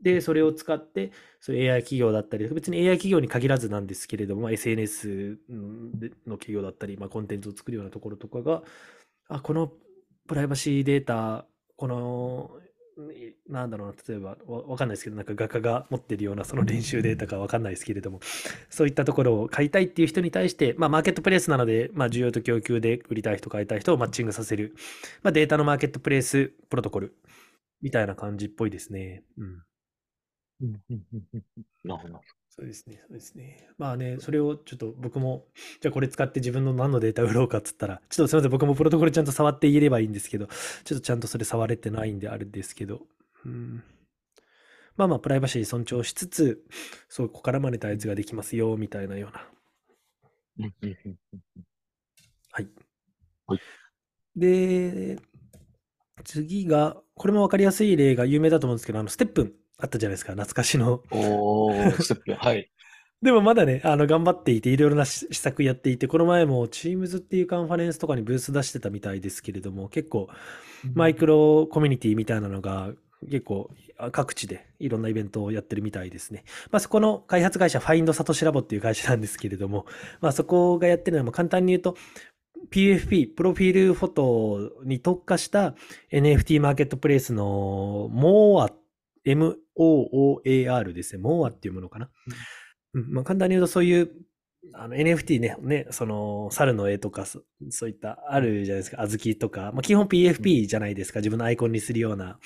[0.02, 5.38] で、それを使って、そ AI 企業だったり、別に AI 企業に限らずなんですけれども、まあ、SNS
[6.26, 8.62] の企業だったり、まあ、コンテンツを作るようなところとかが、
[9.28, 9.72] あ、この
[10.28, 12.50] プライバシーデータ、この
[13.48, 18.20] なんだろうな、例えばわ、わかんないですけど、なんか画家が持ってるようなその練習データかわかんないですけれども、
[18.70, 24.74] そういったところを買いたいっていう人に対して、まあ、マーケットプレイスなので、まあ、需要と供給で売りたい人、買いたい人をマッチングさせる、
[25.22, 27.14] まあ、データのマーケットプレイスプロトコル
[27.80, 29.22] みたいな感じっぽいですね。
[29.38, 29.62] うん。
[31.84, 32.20] なるほど。
[32.48, 33.68] そうですね、そうですね。
[33.76, 35.44] まあね、それをちょっと僕も、
[35.82, 43.02] じゃあこれ使って自分の何のデータ売ろうかっつったら、ちょっとすみません、僕もプロトコルちゃんと触って言えればいいんですけど、ちょっとちゃんとそれ触れてないんであるんですけど、
[43.46, 43.82] うん。
[44.96, 46.64] まあまあ、プライバシー尊重しつつ、
[47.08, 49.46] そこからマネタイズができますよ、みたいなような。
[52.50, 52.68] はい。
[53.46, 53.60] はい。
[54.34, 55.18] で、
[56.24, 61.02] 次が、これも分かりやすい例が有名だと思うんですけど、あの、ステップンあったじゃないですか、懐かしの。
[61.10, 62.70] おー、ステップ、 はい。
[63.22, 70.28] でもまだね、あの、頑張っていて、いろいろな施策やっていて、この前も Teams っていうカンファレンスとかにブース出してたみたいですけれども、結構、
[70.94, 72.92] マイクロコミュニティみたいなのが、
[73.24, 73.70] 結構
[74.12, 76.44] 各地でいろんなイベントをやってるみたいですね。
[76.70, 79.86] まあ、そこの開発会社、ファインドサトシラボっていう会社なんですけれども、
[80.20, 81.96] まあ、そこがやってるのは簡単に言うと、
[82.70, 85.74] PFP、プロフィールフォトに特化した
[86.12, 88.72] NFT マーケットプレイスの MOA、
[89.26, 91.22] MOOAR ですね。
[91.22, 92.10] MOA っていうものかな。
[92.94, 94.10] うん、まあ、簡単に言うとそういう
[94.74, 102.38] あの NFT ね、ね、その、猿の絵とかそ、そういったあるじゃないですか、小豆とか、まあ、基本 PFP じゃないですか、自分のアイコンにするような。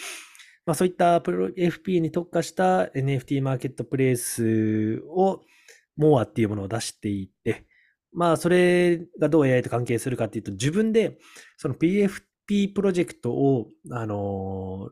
[0.66, 5.42] まあ、そういったプロ FP に特化した NFT マーケットプレイスを、
[5.96, 7.66] モアっていうものを出していって、
[8.12, 11.18] まあ、それがどう AI と関係するかっていうと、自分で、
[11.56, 14.90] その PFP プロジェクトを、あの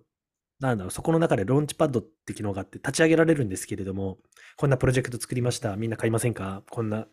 [0.61, 4.19] なんだろう、そこの中でローンチパッドって機能があって立ち上げられるんですけれども、
[4.57, 5.77] こんなプロジェクト作りました。
[5.77, 6.63] みんな買いませんか？
[6.71, 7.07] こんな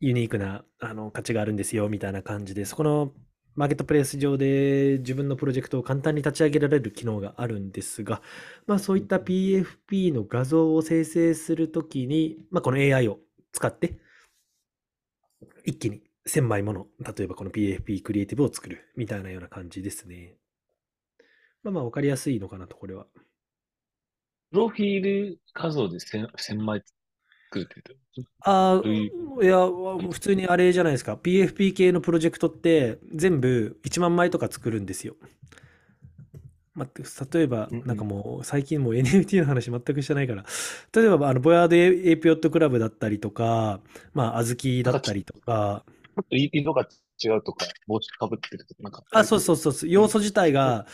[0.00, 3.12] ユニークなあの価値があるんですよ、みたいな感じで、そこの
[3.60, 8.22] マーケットプレイス上で自分のプロジェクトを簡単に立ち上げられる機能があるんですが、
[8.66, 13.18] まあそういった PFP の画像を生成するときに、まあこの AI を
[13.52, 13.98] 使って、
[15.66, 20.36] 一気に1000枚もの、例えばこの PFP クリエイティブを作るみたいなような感じですね。
[21.62, 23.08] まあまあわかりやすいのかなと、これは。
[24.52, 26.99] プロフィール画像で 1000, 1000枚作
[27.58, 27.82] るって
[28.16, 29.66] 言ああ、いや、
[30.10, 31.14] 普通にあれじゃないですか。
[31.14, 35.16] PFP 系のプロジェクトって全部1万枚とか作るんですよ。
[36.74, 40.44] 待って、例えば、なんかもう最近もう NFT の話全くしてないから、
[40.94, 43.80] 例えば、あの、ボヤードエイピオットクラブだったりとか、
[44.14, 45.84] まあ、あずきだったりとか。
[45.86, 46.86] ちょっと色が
[47.22, 49.04] 違うとか、帽子かぶってるとか、なんか。
[49.12, 49.88] あ、そうそうそう。
[49.88, 50.86] 要素自体が、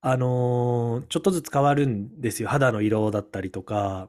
[0.00, 2.48] あのー、ちょっとずつ変わるんですよ。
[2.48, 4.08] 肌の色だったりとか、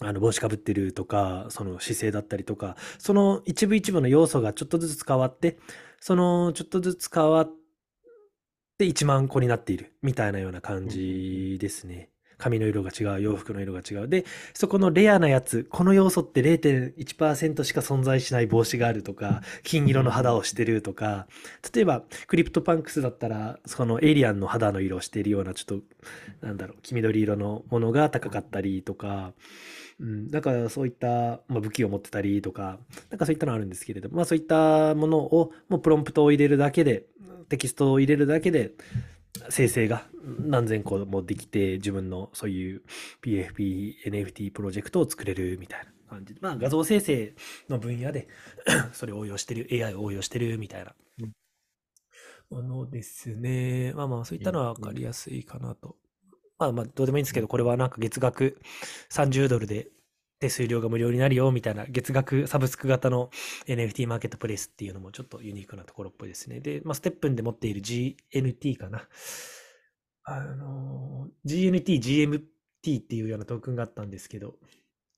[0.00, 5.58] あの帽子かぶってるとか、その姿勢だったりとか、その一部一部の要素がちょっとずつ変わって、
[6.00, 7.50] そのちょっとずつ変わっ
[8.78, 12.10] て1万個になっているみたいなような感じですね。
[12.38, 14.08] 髪の色が違う、洋服の色が違う。
[14.08, 21.26] で、そこのレアなやつ、この要素って0.1%しか存在しない帽子があるとか、金色の肌をしてるとか、
[21.74, 25.80] 例えば、 CryptoPunks だったら、そのエイリアンの肌の色をしているような、ちょっ
[26.40, 29.32] と、なんだろう、黄緑色のものが高かったりとか、
[30.00, 32.78] うん、だからそういった、まあ、武器を持ってたりとか、
[33.10, 37.06] なんかそういったのあるんですけれども、まあそういったものを、もうプロンプトを入れるだけで、
[37.48, 38.72] テキストを入れるだけで、
[39.50, 40.06] 生成が
[40.40, 42.82] 何千個もできて、自分のそういう
[43.22, 46.34] PFP、NFT プロジェクトを作れるみたいな感じ。
[46.34, 47.34] で、まあ画像生成
[47.68, 48.28] の分野で
[48.92, 50.94] それを応用してる、AI を応用してるみたいな。
[52.50, 53.92] ものですね。
[53.94, 55.96] まあまあそういったのは分かりやすいかなと
[56.58, 58.60] まあまあ、どうでもいいんですけど、これはなんか月額
[59.10, 59.88] 30ドルで
[60.40, 63.30] 手数料が無料になるよみたいな月額サブスク型の
[63.66, 66.60] NFT マーケットプレイスっていうのもちょっとユニークなところっぽいですね。
[66.60, 69.08] で、まあ、ステップンで持っている GNT かな。
[70.24, 74.56] あの、GNT、GMT っていうようなトークンがあったんですけど、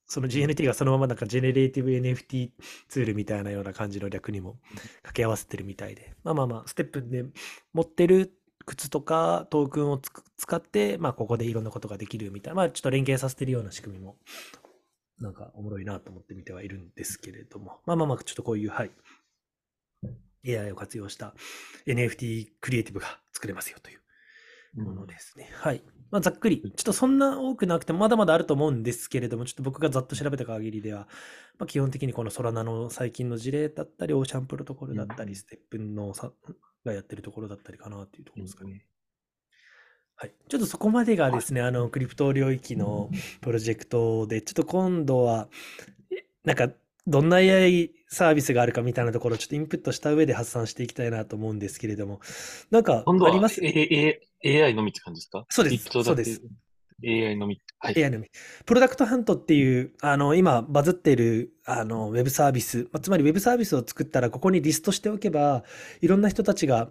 [0.07, 2.51] その GNT がそのままなんかジェネレーティブ NFT
[2.89, 4.59] ツールみたいなような感じの略にも
[5.03, 7.25] 掛け合わせてるみたいで、まあまあまあ、 STEPN で
[7.73, 8.33] 持ってる
[8.71, 10.01] 靴とかトークンを
[10.37, 14.17] 使って、まあ、ここでいろんなことができるみたいな、まあ、ちょっと連携させてるような仕組みも、
[15.19, 18.91] なんかおもろいなと思って見てはいるんですけれども、まあまあまあ、ちょっとこういう、はい、
[20.47, 21.35] AI を活用した
[21.87, 25.49] NFT クリエイティブが作れますよというものですね。
[25.53, 25.83] うん、はい。
[26.13, 31.09] まあ、ざっくり、ちょっとそんな多くなくてもまだまだあると思うんですけれども、ちょっと僕がざっと調べた限りでは、
[31.59, 36.33] まあ、基本的にこのソラナの最近の事例だったり、オーシャンプロトコルだったり、ステップのさ
[36.85, 38.87] がやってるところだったりかなっていうところですかね。
[40.17, 40.35] はい。
[40.49, 45.49] ちょっとそこまでがですね、あの、クリプト領域のプロジェクトで、ちょっと今度は、
[46.45, 46.71] なんか、
[47.07, 52.21] どんな AI サービスがあるかみたいなところをちょっとインプットした上で発散していきたいなと思うんですけれども、
[52.71, 55.47] なんか、あります？AI のみって感じですか？
[55.49, 55.89] そうです。
[55.91, 56.43] そうです。
[57.03, 57.61] AI のみ。
[57.83, 58.23] AI の。
[58.67, 65.65] プロダクトハントっていう、あの、今バズっている、あの、ウェブサービス、ま、つまりウェブサービスを作ったら、ここにリストしておけば、
[66.01, 66.91] いろんな人たちが、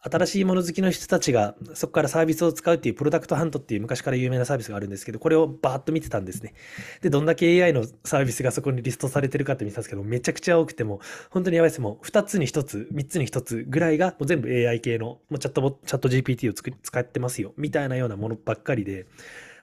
[0.00, 6.54] 新しいもの好きの人たちがそこからサービスを使うっていうプロダクトハントっていう昔から有名なサービスがあるんですけど、これをバーッと見てたんですね。
[7.02, 11.80] で、どんだけ AI のサービスがそこにリストされてるかって見てたんですけど、めちゃくちゃ多くても、本当にやばいです。
[11.80, 19.06] もう2つに1つ、3つに1つぐらいがもう全部 AI 系の、もうチャットチャット GPT を使ってますよ、みたいなようなものばっかりで、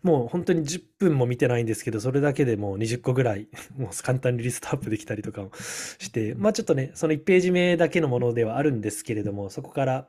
[0.05, 5.49] もう本当に10分も見てないんですけど、それだけでもう20個ぐらい、 もう簡単にリストアップできたりとかも
[5.97, 10.07] して、まあちょっとね、その1ページ目だけのものではあるんですけれども、そこから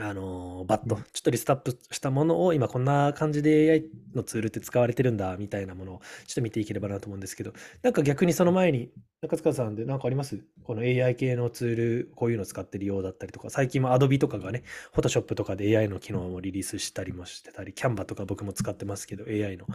[0.00, 3.84] あの、バッと、ちょっとリストアップしたものを、今こんな感じで AI
[4.14, 8.90] のツールって使われてるんだ、みたいなものを、ちょっと見ていければなと思うんですけど、なんか逆にその前に、
[9.22, 10.44] 中塚さんで何かあります？
[10.62, 14.62] この AI 系のツール、こういうの使ってるようだったりとか、最近も Adobe とかがね、
[14.94, 19.66] Photoshop とかで AI の機能もリリースしたりもしてたり、Canva とか僕も使ってますけど、AI の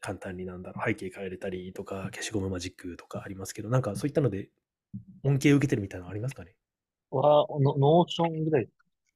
[0.00, 4.48] 簡単になんだろう、背景変えれたりとか、消しゴムマジックとかありますけど、なんかそういったので
[5.24, 6.54] 恩恵を受けてるみたいなのありますかね？
[7.10, 8.68] は、 Notion ぐらい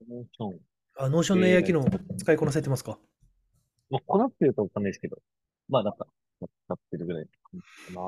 [0.07, 0.61] Notion。
[0.97, 1.85] あ、 Notion の AI 機能
[2.17, 2.99] 使いこなせてますか？
[3.91, 5.19] まあ、こなってるとわかんないですけど、
[5.69, 6.07] まあなんか、
[6.41, 7.31] 使ってるぐらいか
[7.91, 8.01] な。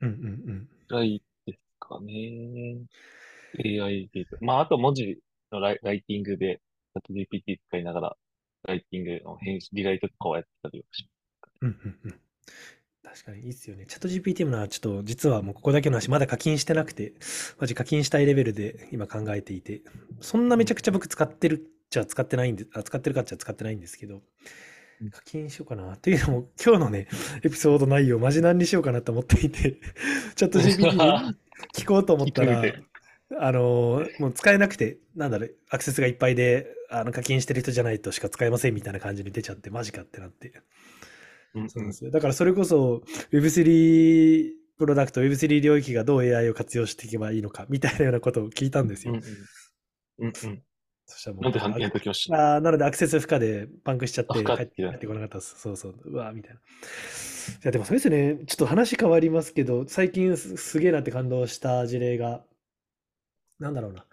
[0.00, 0.10] うんうん
[0.50, 0.68] うん。
[0.88, 2.78] ぐらいですかね。
[3.64, 4.38] AI ゲート。
[4.40, 5.18] まああと文字
[5.52, 6.60] のライライティングで、
[6.94, 8.16] チャット GPT 使いながら、
[8.64, 11.08] ライティングの編集、リライトとかをやってたりはし
[11.42, 11.52] ます。
[11.62, 12.20] うんうんうん。
[13.02, 13.86] 確かにいいっすよね。
[13.86, 17.14] チャット GPT もな、ちょっと実はもうここだけの話、まだ課金してなくて、
[17.58, 19.82] マジ課金したいレベルで今考えていて、
[20.20, 24.20] そんなめちゃくちゃ僕使ってるちゃ使ってないんで、あ使ってるかっちゃ使ってないんですけど
[25.00, 25.96] うん、課金しようかな。
[25.96, 27.06] というのも、今日のね、
[27.44, 29.78] エピソード内容、マジ何にしようかなと思っていて、
[30.34, 31.36] チャット GPT に
[31.74, 32.62] 聞こうと思ったら
[33.40, 40.52] あのーもう使えなくて、なんだろう、アクセスがいっぱいで、あの課金してる人じゃないとしか使えませんみたいな感じに出ちゃって、マジかってなって。
[41.54, 42.10] うんそうですよ。
[42.10, 49.14] だからそれこそ Web3 プロダクト、Web3 領域がどう AI を活用していけばいいのかみたいなようなことを聞いたんですよ。
[49.14, 49.24] うんうん
[50.20, 50.62] うんうん。
[51.06, 52.56] そしたらもうなんで反やっときました。
[52.56, 55.58] あーなのでアクセス不可でパンクしちゃって帰ってこなかったです。
[55.58, 55.94] そうそう。
[56.04, 56.56] うわーみたいな。
[56.56, 56.60] い
[57.62, 62.42] やでもそれですね、ちょっと話変わりますけど、最近すすげえなって感動した事例が、
[63.58, 64.04] なんだろうな。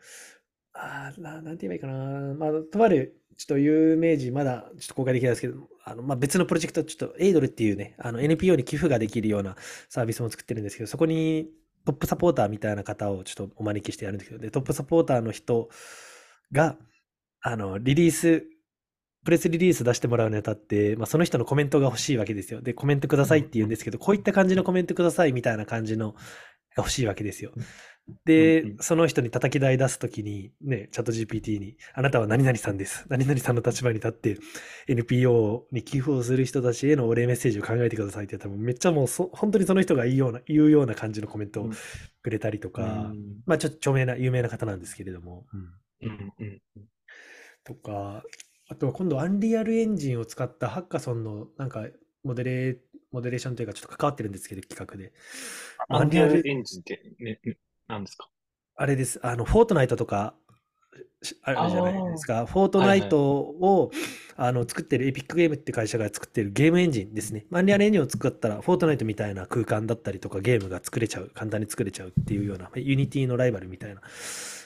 [0.74, 2.34] あーななんて言えばいいかな。
[2.34, 9.56] まあ、とある、ちょっと有名人、まだちょっと公開できないですけど、あのまあ、別のプロジェクト、ちょっとエイドルっていうね、あの NPO に寄付ができるような
[9.89, 11.50] サービスも作ってるんですけど、そこに
[11.86, 15.69] トップサポーターみたいな方をちょっとお招きしてやるんですけど、で、トップサポーターの人
[16.52, 16.78] が、
[17.41, 18.43] あの、リリース、
[19.24, 22.62] プレスリリース出してもらうにあたって、まあ、その人のコメントが欲しいわけですよ。
[22.62, 26.15] で、コメントくださいって言うんですけど、こういった感じのコメントくださいみたいな感じの
[26.75, 27.51] が欲しいわけですよ。
[28.23, 33.03] でうんうん、その人に叩き台出すときに、ね、チャット GPT に、あなたは何々さんです。
[33.09, 34.38] 何々さんの立場に立って、
[34.88, 41.71] NPO に寄付をする人たちへのお礼メッセージを考えてくださいって言ったら、もうめっちゃもうそ、本当にその人が言うような、言うような感じのコメントを
[42.21, 43.41] くれたりとか、うん。
[43.47, 46.07] まあちょっと著名な、有名な方なんですけれども、うん。
[46.07, 46.33] うん。
[46.39, 46.61] うん
[47.63, 48.23] とか、
[48.69, 51.88] あとは今度 Unreal Engine を使ったハッカソンのなんか
[52.23, 52.77] モデレ
[53.15, 55.13] モデレーションというかちょっと関わってるんですけど、企画で。
[55.88, 58.30] Unreal Engine って、ね、ねなんですか？
[58.75, 59.19] あれです。
[59.23, 60.36] あの、 Fortnite とか、
[61.23, 62.45] しあるじゃないですか。
[62.45, 63.91] Fortnite を、
[64.38, 67.45] あの作ってる Epic Games って会社が作ってるゲームエンジンですね。
[67.54, 74.01] Unreal Engine を使ったら、 Fortnite みたいな空間だったりとかゲームが作れちゃう、簡単に作れちゃうっていうような、 Unity のライバルみたいな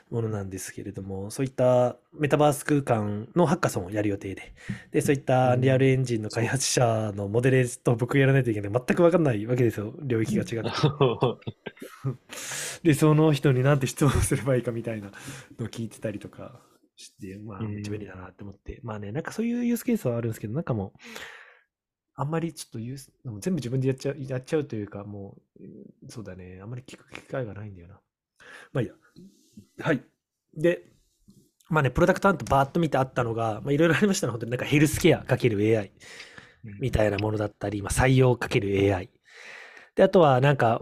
[0.09, 4.53] ものなんですけれども、そういったメタバース空間のハッカソンをやる予定で、
[4.91, 8.71] で、そういったリアルエンジンの開発者のモデレートを僕がやらないといけない。
[8.71, 9.93] 全く分かんないわけですよ。
[10.01, 10.71] 領域が違って。
[12.83, 15.11] で、その人になんて質問すればいいかみたいな
[15.59, 16.59] のを聞いてたりとか
[16.95, 18.79] して、まあ、うんめっちゃ便利だなって思って。
[18.83, 20.99] まあね、なんかそういうユースケースはあるんですけど、なんかもう、
[22.15, 28.01] あんまりちょっとユース、でも全部自分でやっちゃう、やっちゃうというか、もう、うんそうだね、あんまり聞く機会がないんだよな。
[28.73, 28.93] まあいいや。
[29.79, 30.03] はい。
[30.55, 30.83] で、
[31.69, 35.91] まあね、プロダクトアントバーッと見てあったのが、まあいろいろありましたね、本当になんかヘルスケアかける AI。
[36.63, 39.09] みたいなものだったり、まあ、採用かける AI。
[39.95, 40.81] で、あとはなんか、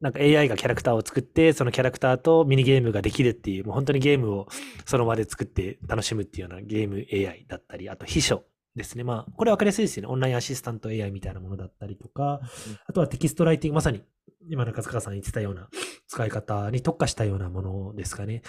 [0.00, 4.48] なんか AI がキャラクターを作って、そのキャラクターとミニゲームができるっていう、もう本当にゲームを
[4.84, 8.44] その場で作って楽しむっていうようなゲーム AI だったり、あと秘書
[8.76, 9.04] ですね。
[9.04, 10.08] まあ、これ分かりやすいですよね。
[10.08, 12.40] オンラインアシスタント AI みたいなものだったりとか、
[12.86, 14.02] あとはテキストライティング、まさに
[14.48, 15.68] 今中塚さん言ってたような
[16.06, 18.42] 使い方に特化したようなものですかね。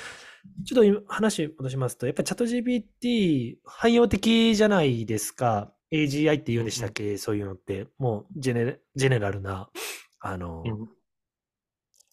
[0.65, 5.73] ちょっと今話戻しますと、やっぱりチャット GPT 汎用的じゃないですか。
[5.91, 7.87] AGI って言うんでしたっけ、そういうのって。
[7.97, 9.69] もうジェネジェネラルな、
[10.19, 10.96] あの、うん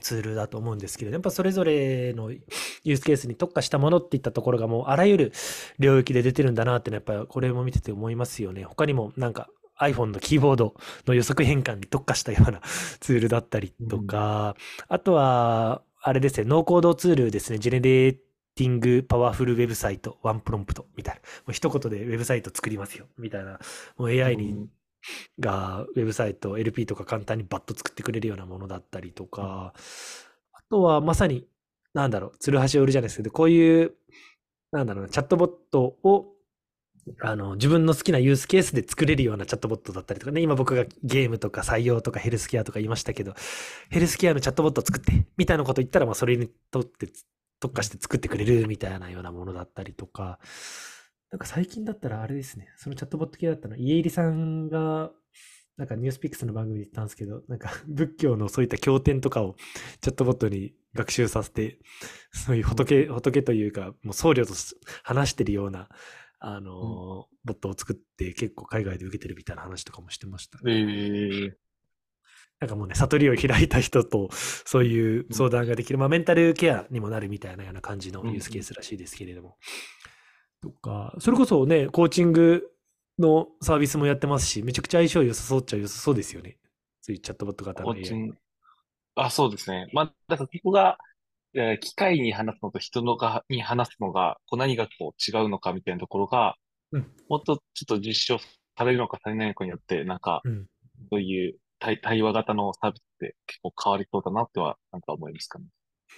[0.05, 5.33] ツールだと思うんですけど、やっぱそれぞれのユースケースに特化したものっていったところがもうあらゆる
[5.79, 8.65] 領域で出てるんだなってのはやっぱりこれも見てて思いますよね。
[8.65, 9.49] 他にもなんか
[9.81, 10.75] iPhone のキーボード
[11.07, 12.61] の予測変換に特化したような
[13.01, 14.57] ツールだったりとか、
[14.89, 21.21] あとは、あれですね、ノーコードツールですね、 generating powerful website、one prompt みたいな。
[21.21, 23.59] もう一言でウェブサイト作りますよ、みたいな。
[23.97, 24.69] もう AI に
[25.41, 29.75] がウェブサイト、LP とか簡単にバッと作ってくれるようなものだったりとか、
[30.53, 31.47] あとはまさに、
[31.93, 33.95] なんだろう、ツルハシ売るじゃないですけど、こういう、
[34.73, 36.35] なんだろうな、チャットボットを、
[37.21, 43.35] あの、自分の好きなユースケースで作れるようなチャットボットだったりとかね、今僕がゲームとか採用とかヘルスケアとか言いましたけど、
[43.91, 47.09] ヘルスケアのチャットボットを作って、みたいなこと言ったら、まあそれにとって
[47.61, 50.39] 特化して作ってくれるみたいなようなものだったりとか、
[51.35, 55.11] なんか最近だったらあれですね、そのチャットボット系だったの、家入さんが、
[55.77, 59.57] なんかニュースピックスの番組で言ったんですけど、なんか 仏教のそういった経典とかを
[60.01, 61.81] チャットボットに学習させて、
[62.31, 64.55] そういう仏、仏というか、もう僧侶と
[65.03, 65.89] 話してるような、
[66.39, 70.61] あのーボットを作って結構海外で受けてるみたいな話とかもしてました。
[70.65, 71.53] えー、
[72.61, 79.59] なんかもうね、悟りを開いた人と、そういう相談ができる、まあ、メンタルケアにもなるみたいなような感じのユースケースらしいですけれども。
[80.65, 82.71] とか、それこそね、コーチング
[83.19, 86.57] のサービスもやってますし、めちゃくちゃ相性良さそうっちゃ良さそうですよね。
[87.03, 88.37] そういうチャットボット型のコ AI ーチング。
[89.17, 89.89] あ、そうですね。
[89.93, 90.99] まあ、だからここが、
[91.55, 96.57] えー機械に話すのと人のがに話すのが、こう何がこう違うのかみたいなところが、
[96.93, 98.39] うんもっとちょっと実証
[98.77, 100.67] されるのかされないのかによって、なんか、うん
[101.11, 105.67] そういう対対話型のサービスって結構変わりそうだなっては、なんか思いますかね。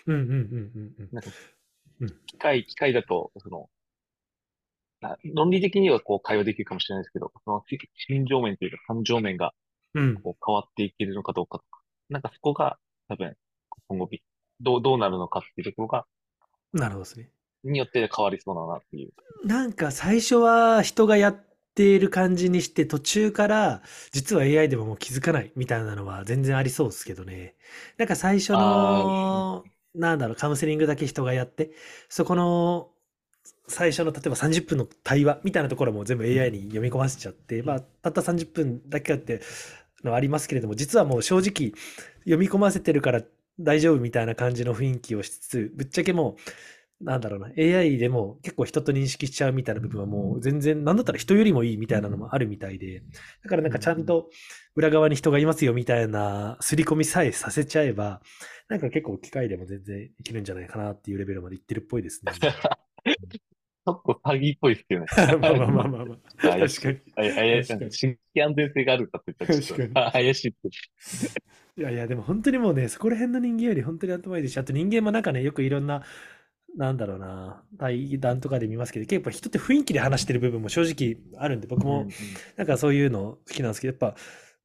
[0.07, 1.09] うんうんうんうんうん。
[1.12, 1.30] なんか
[2.01, 3.68] うん機械、機械だと、その、
[5.03, 7.62] あ論理的にはこう会話できるかもしれないですけど、その
[7.94, 9.53] 心情面というか感情面が
[9.94, 10.14] うん。
[10.16, 11.80] こう変わっていけるのかどうかとか、
[12.11, 12.78] なんかそこが
[13.09, 13.34] 多分
[13.88, 14.22] 今後び
[14.61, 16.07] どう、どうなるのかっていうところが、
[16.72, 17.30] なるほどですね。
[17.64, 19.12] によって変わりそうだなっていう。
[19.47, 21.44] なんか最初は人がやっ
[21.74, 23.82] ている感じにして途中から
[24.12, 27.55] 実は AI でももう気づかないみたいなのは全然ありそうですけどね。
[27.99, 31.72] なんか最初の、なんだろう、カウンセリングだけ人がやって、
[32.09, 32.92] そこの
[33.68, 39.40] 最初の例えば30分の対話みたいなところも全部 AI に読み込ませちゃって、まあたった30分だけあって
[40.05, 41.72] のはありますけれども、実はもう正直
[42.20, 43.22] 読み込ませてるから
[43.59, 46.36] 大丈夫みたいな感じの雰囲気をしつつ、ぶっちゃけも
[47.01, 53.03] う、なんだろうな、AI でも結構人と認識しちゃうみたいな部分はもう全然、なんだったら人よりもいいみたいなのもあるみたいで、
[53.42, 54.30] だからなんかちゃんと
[54.74, 58.20] 裏側に人がいますよみたいな刷り込みさえさせちゃえば、
[58.68, 62.32] なんか結構機械でも全然いけるんじゃないかなっていうレベルまでいってるっぽいですね。
[63.14, 65.07] ちょっと詐欺っぽいですけどね。
[65.40, 66.59] まあまあまあまあまあ。
[66.59, 66.98] 確かに。
[67.14, 70.68] あ怪しい新規安全性があるかって言ったらちょっと怪しいって。
[71.78, 76.02] いやいや、でも本当にもうね、そこら辺の人間より本当に頭いいですし、あと人間もなんかね、よくいろんな、
[76.76, 82.09] なんだろうな、対談とかで見ますけど、結構人って雰囲気で話してる部分も正直あるんで、僕も
[82.57, 84.16] なんかそういうの好きなんですけど、やっぱ、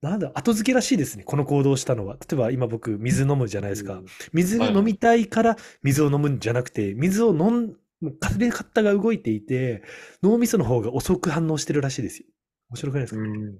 [0.02, 2.16] なんだ、後付けらしいですね、この行動をしたのは。
[2.16, 4.02] 例えば今僕、水飲むじゃないですか。
[4.34, 9.84] 水が飲みたいから水を飲むんじゃなくて、水を飲ん、もう勝手に体が動いていて、
[10.24, 12.26] 脳みその方が遅く反応してるらしいですよ。
[12.72, 13.58] 面白くないですか、うんうん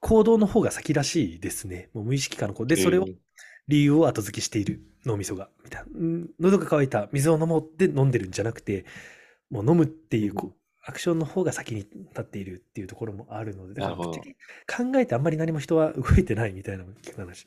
[0.00, 1.88] 行動の方が先らしいですね。
[1.94, 2.66] もう無意識化の子。
[2.66, 3.14] で、それをえー
[3.68, 5.50] 理由を後付けしている脳みそが。
[5.62, 5.86] みたいな。
[5.94, 8.86] うん喉が渇いた水を飲もうって飲んでるんじゃなくて、
[9.50, 14.12] もう飲むっていうこうアクションの方が先に立っているっていうところもあるので、だから考
[14.96, 17.44] えてあんまり何も人は動いてないみたいな聞く話っ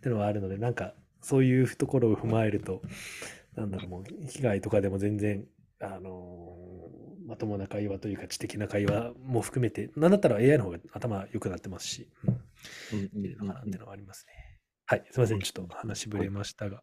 [0.00, 2.82] ていうのはあるので、なんかそういうところを踏まえると、
[3.56, 5.44] なんだろう、もう被害とかでも全然、
[5.80, 6.74] あのー
[7.26, 12.08] まともな会話というか知的な会話も含めて、なんだったら AI の方が頭良くなってますし、
[12.92, 14.32] うんいるのかなっていうのはありますね。
[14.86, 16.82] はい、すみません、ちょっと話ぶれましたが。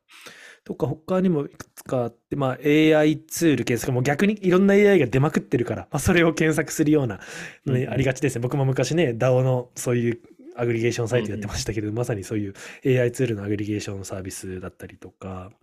[0.64, 7.18] とか、他にもいくつかあって、まあ、AI ツール検索も逆にいろんな AI が出まくってるから、まあ、それを検索するような、
[7.66, 8.42] ねうんありがちですね。
[8.42, 10.20] 僕も昔ね、DAO のそういう
[10.56, 12.54] アグリゲーションサイトやってましたけど、まさにそういう
[13.02, 15.61] AI ツールのアグリゲーションサービスだったりとか、ま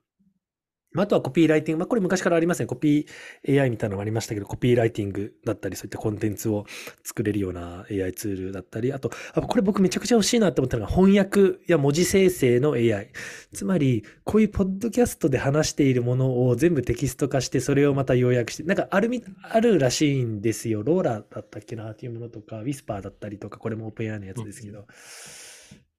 [0.97, 2.67] ああとはコピーライティング、まあ、これ昔からありますね。
[2.67, 6.65] コピー AI みたいなのもありましたけど、コピーライティングだったり、そういったコンテンツを
[7.05, 13.11] 作れるような AI ツールだったり、あと、あこれ僕めちゃくちゃ欲しいなって思ったのが翻訳や文字生成の AI。
[13.53, 20.83] つまり、こういうポッドキャストで話しているものを全部テキスト化して、それをまた要約して、なんかあるみ、あるらしいんですよ。
[20.83, 24.87] ローラだったっけなっていうものとか、ウィスパーだったりとか、これもオープン AI のやつですけど、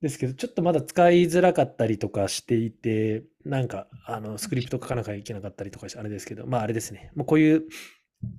[0.02, 7.12] ですけど、ちょっとまだ使いづらかったりとかしていて、なんか、あの、スクリプト書かなきゃいけなかったりとかして、あれですけど、まああれですね。
[7.16, 7.64] もうこういう、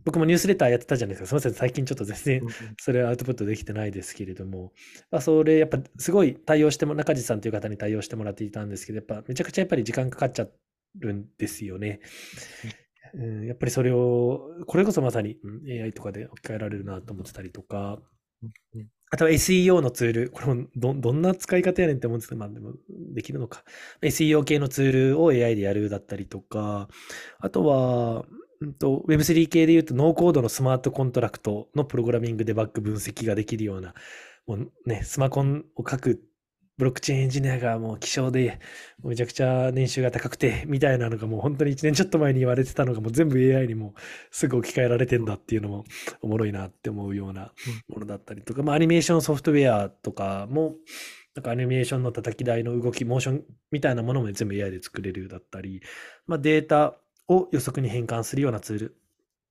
[0.04, 1.26] 僕もニュースレターやってたじゃないですか。
[1.26, 2.42] すみません、最近ちょっと全然
[2.78, 4.72] それはアウトプットできてないですけれども、
[5.10, 10.48] まあ、それやっぱすごい対応しても、中地さんという方に対応してもらっていたんですけど、やっぱめちゃくちゃやっぱり時間かかっちゃ
[10.98, 12.00] るんですよね。
[13.14, 18.00] うん、やっぱりそれを、これこそまさにうん AI とかで置き換えられるなと思ってたりとか、
[19.12, 23.64] あとは SEO のツール、これもどどんな使い方やねんって思うんですけど、まあでもできるのか。
[24.02, 26.88] SEO 系のツールを AI でやるだったりとか、
[27.40, 28.24] あとは、
[28.60, 33.94] うんと Web3 系で言うとノーコードのスマートコントラクトのプログラミングデバッグ分析ができるような、
[34.46, 36.22] もうね、スマコンを書く
[36.80, 38.58] ブロックチェーンエンジニアがもう希少で、
[39.04, 43.94] めちゃくちゃ年収が高くて、みたいなのがもう本当に1年ちょっと前に言われてたのがもう全部 AI にも
[44.30, 45.84] すぐ置き換えられてんだっていうのも
[46.22, 47.52] おもろいなって思うような
[47.88, 50.76] ものだったりとか、まあアニメーションソフトウェアとかも、
[51.34, 55.82] なんかアニメーションの叩き台の動き、モーションみたいなものも全部 AI で作れるだったり、
[56.26, 56.96] まあデータ
[57.28, 58.96] を予測に変換するようなツール。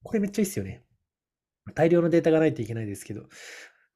[0.02, 0.84] これめっちゃいいっすよね。
[1.76, 3.24] 大量のデータがないといけないですけど、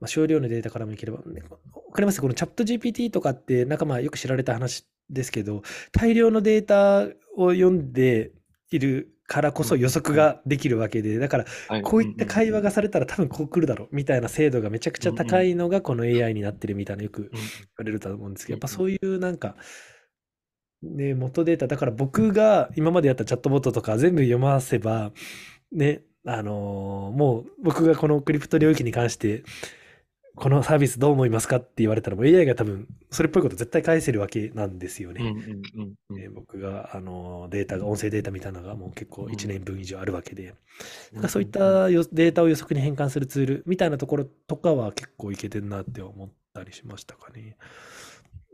[0.04, 1.58] まあ、少量のデータからもいければ、ねわ
[1.94, 2.20] かります。
[2.20, 5.62] このチャット GPT とかって、なんかまあよく知られた話ですけど、
[5.94, 8.34] 大量のデータを読んで
[8.70, 11.82] いるからこそ予測ができるわけで、だからはい。
[11.84, 17.40] こういった会話がされたら多分こう来るだろうみたいな精度がめちゃくちゃ高いのがこの AI になってるみたいなよくうん言
[17.78, 19.56] われると思うんですけど、やっぱうんそういうなんか、
[20.82, 25.14] ね、元データ、だから僕が今までやったチャットボットとか全部読ませば、
[25.72, 29.44] ね、あのーもう僕がこのクリプト領域に関して、
[30.36, 35.36] このサービスどう思いますかって言われたらもう AI が多分それっぽいこと絶対返せるわけなんですよね。
[36.34, 40.56] 僕があのデータが音声データみたいなのがもう結構うん1年分以上あるわけで、
[41.12, 47.58] なんかそういったよデータを予測に変換するツールみたいなところとかは結構いけてんなって思ったりしましたかね。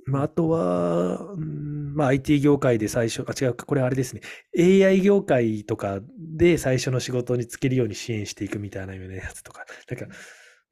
[0.09, 4.21] まあ、あとは、うんまあ、IT 業界で最初、あ、違うか、これあれですね。
[4.57, 10.07] AI 業界とかで最初の仕事に就けるように支援していくみたいなようなやつとか、なんか、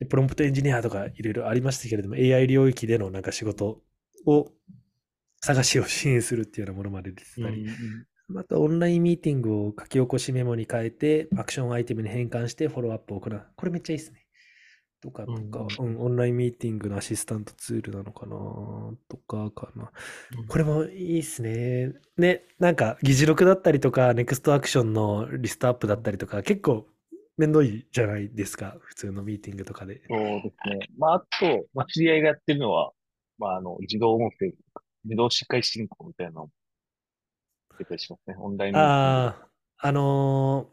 [0.06, 3.82] プロンプトエンジニアとかいろいろありましたけれども、AI 領域でのなんか仕事
[4.26, 4.52] を
[5.42, 7.68] 探しを支援するっていうようなものまで出てたり、
[8.36, 13.42] あとオンラインミーティングを書き起こしメモに変えて、アクションアイテムに変換してフォローアップを行う。
[13.56, 14.26] これめっちゃいいですね。
[15.00, 18.36] とか、とか、うん、オンラインミーティングのアシスタントツールなのかな？
[19.08, 19.92] とかかな。
[20.48, 21.94] これもいいっすね。
[22.18, 26.88] ね、なんか議事録だったりとか、ネクストアクションのリストアップだったりとか、結構
[27.38, 28.78] めんどいじゃないですか。
[28.82, 30.02] 普通のミーティングとかで。
[30.08, 30.88] そうですね。
[30.98, 32.92] まあ、あと、まあ、知り合いがやってるのは、
[33.38, 34.52] まあ、あの、自動音声、
[35.04, 36.52] 自動司会進行みたいなのも
[37.78, 38.36] 出たりしますね。
[38.40, 40.70] オンラインミーティングああ、あの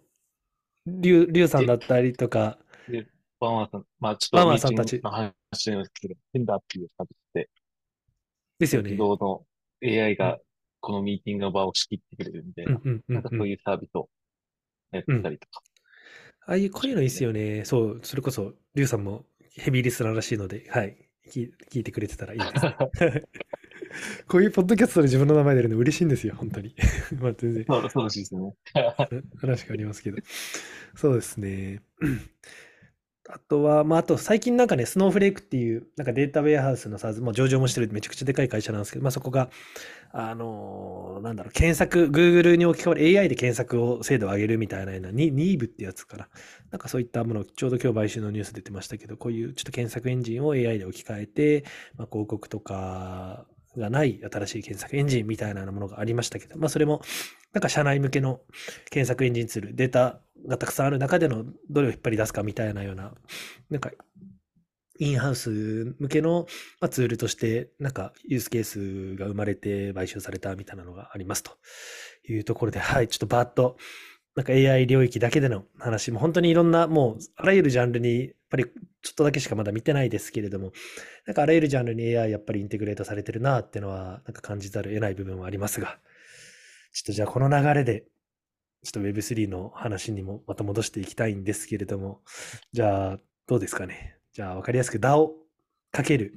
[0.88, 2.58] ー、リュウ、リュウさんだったりとか、
[2.88, 3.06] で、
[3.38, 7.50] バンワーさん、まあ、ちょっとミーティンワーさんたちグの話になりますけど、テンダーっていうサービスで、
[8.58, 8.90] ですよね。
[8.90, 9.44] 自動の
[9.82, 10.38] AI が
[10.80, 13.14] このミーティングの場を仕切ってくれるみたいな、うんうんうんうん。
[13.14, 14.08] なんかそういうサービスを
[14.92, 15.62] やってたりとか。
[16.46, 17.64] ああいう、こういうのいいっすよね。
[17.64, 19.24] そう、それこそ、リュウさんも
[19.56, 20.96] ヘビーリスナーらしいので、はい。
[21.30, 23.22] 聞聞いてくれてたらいいですね。
[24.28, 26.74] こういうポッドキャストで自分の名前出るの嬉しいんですよ、本当に。
[27.18, 28.54] まあ全然そう、そうですね。
[29.40, 30.18] 話変わりますけど。
[30.96, 31.80] そうですね。
[33.30, 39.48] あとは、まあ、あと最近なんかね、スノーフレークっていう、なんかデータウェアハウスの SaaS、もう上場もしてるめちゃくちゃでかい会社なんですけど、まあそこが、
[40.12, 46.28] あのーなんだろう、検索、Google に置き換わる AI で検索を精度を上げるみたいなような、ニーブってやつかな。
[46.70, 51.64] なんかそういったもの、ちょうど今日買収のニュース出てましたけど、こういうちょっと検索エンジンを AI で置き換えて、
[51.96, 53.46] まあ、広告とか
[53.78, 57.00] がない新しい検索エンジンみたいなものがありましたけど、まあそれも、
[57.54, 58.40] なんか社内向けの
[58.90, 63.12] 検索エンジンツール、データがたくさんある中でのどれを引っ張り出すかみたいなような、
[63.70, 63.90] なんか、
[65.00, 66.46] インハウス向けの、
[66.80, 71.52] まあ、ツールとして、なんかユースケースが生まれて買収されたみたいなのがありますと。
[72.32, 73.76] いうところで、はい、ちょっとバーッと、
[74.34, 78.70] なんか AI 領域だけでの話も本当にいろんな、もうあらゆるジャンルに、やっぱりちょ
[79.12, 80.72] っとだけしかまだ見てないですけれども、
[81.26, 85.98] なんかあらゆるジャンルに AI やっぱりインテグレートされてるなっていうのは、なんか感じざるを得ない部分はありますが、
[86.92, 88.04] ちょっとじゃあこの流れで、
[88.84, 92.20] ちょっと Web3 の話にもまた戻していきたいんですけれども、
[92.72, 94.18] じゃあどうですかね。
[94.32, 95.30] じゃあ分かりやすく DAO
[95.90, 96.34] かける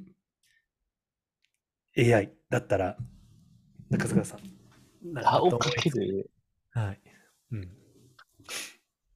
[1.98, 2.98] AI だったら、
[3.90, 5.14] 中塚さん。
[5.14, 5.60] なんか？
[5.82, 6.30] ける、
[6.72, 7.02] はい。
[7.52, 7.70] うん。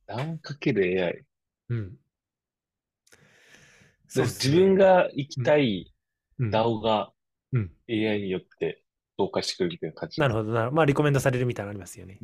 [0.08, 1.26] ダオかける AI。
[1.70, 1.98] うん。
[4.14, 5.94] でもっすね自分が行きたい
[6.38, 7.12] うん DAO が
[7.54, 8.84] うん AI によって
[9.18, 10.20] 同化してくるみたいな感じ。
[10.20, 10.76] なるほどなるほど。
[10.76, 12.20] まあ、リコメンドされるみたいなのありますよね。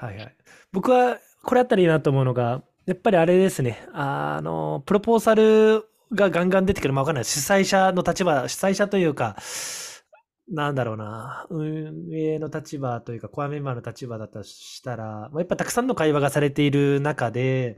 [0.00, 0.36] はいはい。
[0.72, 3.86] 僕は、これあったらいいなと思うのが、やっぱりあれですね。
[3.92, 5.84] あの、プロポーザル
[6.14, 6.94] がガンガン出てくる。
[6.94, 7.24] まあ、わかんない。
[7.24, 9.36] 主催者の立場、主催者というか、
[10.48, 11.46] なんだろうな。
[11.50, 17.76] 運営の立場というか、コアメンバーの立場だとしたら、まあ、やっぱたくさんの会話がされている中で、やっ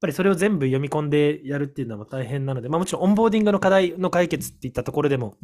[0.00, 5.36] ぱりそれを全部読み込んでやるっていうのは大変なので、まあもちろんオンボーディングの課題の解決っていったところでも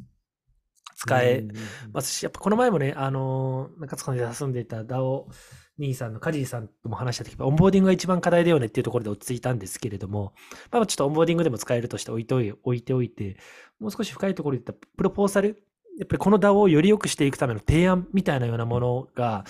[0.97, 1.45] 使え
[1.93, 5.27] ますし、やっぱこの前もね、あの、中塚さんで遊んでいた DAO
[5.79, 10.35] 兄さんのカジーさんとも話したとき、オンボーディングが一番課題だよねっていうところで落ち着いたんですけれども、
[10.71, 13.37] まあちょっとオンボーディングでも使えるとして置いておい置いておいて、
[13.81, 15.63] もう少し深いところで言ったプロポーザル、
[15.99, 19.45] やっぱりこの DAO をより良くしていくための提案みたいなようなものが、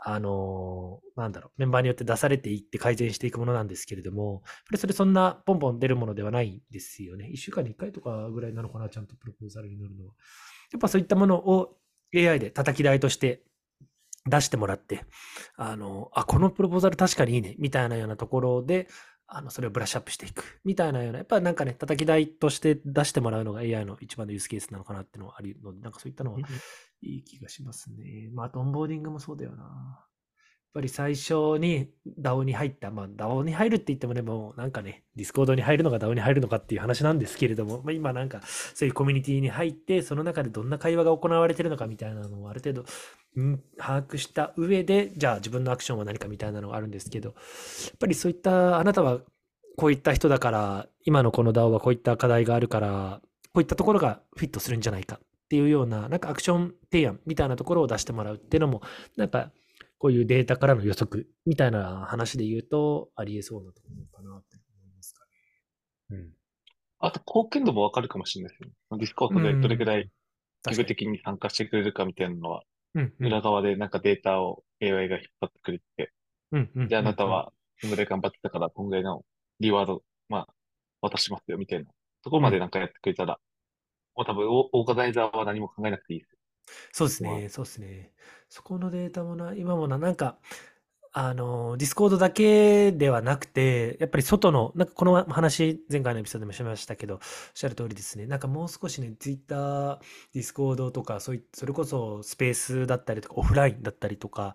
[0.00, 7.30] あのなんだろう、メンバーによって出されていって改善していくものなんですけれども、やっぱりそれそんなポンポン出るものではないですよね。
[7.32, 10.14] 1週間に1回とかぐらいなのかな、ちゃんとプロポーザルに乗るのは。
[10.72, 11.78] やっぱそういったものを
[12.14, 13.42] AI で叩き台として
[14.28, 15.04] 出してもらって、
[15.56, 18.88] あの、あ、このプロポーザル確かにいいね、みたいなようなところで、
[19.26, 26.40] あの、それをブラッシュアップしていく、みたいなような、やっぱなんかね、叩き台として出してもらうのが AI の一番のユースケースなのかなっていうのはあるので、なんかそういったのは
[27.02, 28.30] いい気がしますね。
[28.32, 30.07] まあ、あとオンボーディングもそうだよな。
[30.68, 31.88] やっぱり最初に
[32.20, 42.84] DAO に入った、まあ DAO に入るって言ってもね、もうなんかね、Discord に入るのか DAO に入るのかっていう話なんですけれども、まあ、今なんかそういうコミュニティに入って、その中でどんな会話が行われてるのかみたいなのをある程度、
[43.36, 49.20] うん把握した上で、じゃあ自分のアクションは何かみたいなのがあるんですけど、やっぱりそういった、あなたは
[49.76, 53.20] こういった人だから、今のこの DAO はこういった課題があるから、
[53.54, 58.82] こういったところがフィットするんじゃないかっていうような、なんかアクション提案みたいなところを出してもらうっていうのも、
[59.16, 59.50] なんか
[59.98, 65.24] こういうデータからの予測みたいな話で言うと、ありえそうなところかなって思いますか
[66.10, 66.28] ね。
[67.00, 68.70] あと、貢献度もわかるかもしれないですね。
[68.98, 70.10] Discord でどれくらい
[70.66, 72.62] 義務的に参加してくれるかみたいなのは、
[72.94, 76.12] うんうん裏側でなんかデータを AI が引っ張ってくれて、
[76.52, 79.24] うんうんで、あなたはこんぐらい頑張ってたから、こんぐらいの
[79.60, 80.54] リワード、まあ、
[81.00, 81.90] 渡しますよみたいな
[82.24, 83.38] ところまでなんかやってくれたら、
[84.16, 86.38] もう多分、オオーガナイザーは何も考えなくていいです。
[86.92, 88.12] そうですまあね、そうですね。
[88.48, 90.38] そこのデータもな、今もな、なんか、
[91.12, 97.20] あの、 Discord だけではなくて、やっぱり外の、なんかこの話、前回のエピソードでもしましたけど、おっ
[97.54, 98.26] しゃる通りですね。
[98.26, 99.98] なんかもう少しね、ツイッター、
[100.34, 104.54] ディスコードとか、そういそれこそスペースだったりとか、オフラインだったりとか、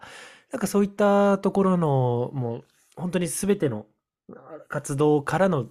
[0.51, 2.63] なんかそういったところの、もう、
[2.95, 3.87] 本当に全ての
[4.69, 5.67] 活動からの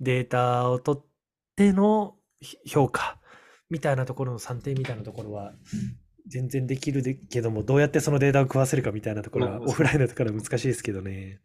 [0.00, 1.02] データを取っ
[1.56, 2.16] ての
[2.66, 3.18] 評価
[3.70, 5.52] みたいなところの算定みたいなところは、
[6.28, 11.40] 全然できるでけども、どうやってそのデータを食わせるかみたいなところは、まあオフラインのところは難しいですけどね。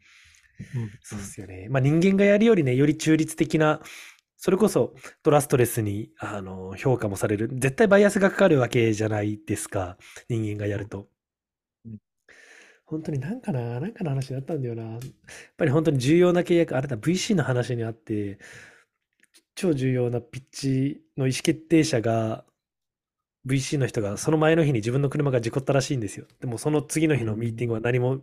[0.76, 1.68] うんそうですよね。
[1.70, 3.82] まあ人間がやるよりね、より中立的な、
[4.38, 7.50] それこそトラストレスにあの評価もされる。
[7.54, 9.98] 絶対バイアスがかかるわけじゃないですか。
[10.30, 11.10] 人間がやると
[11.86, 11.98] うん。
[12.86, 14.84] 本当になんかな、なんかの話になったんだよな。
[14.84, 15.02] やっ
[15.58, 18.40] ぱり本当に重要な契約、あれだ、VC の話にあって、
[19.56, 22.46] 超重要なピッチの意思決定者が、
[23.48, 26.28] VC の人がその前の日に自分の車が事故ったらしいんですよ。
[26.40, 28.20] でもその次の日のミーティングは何も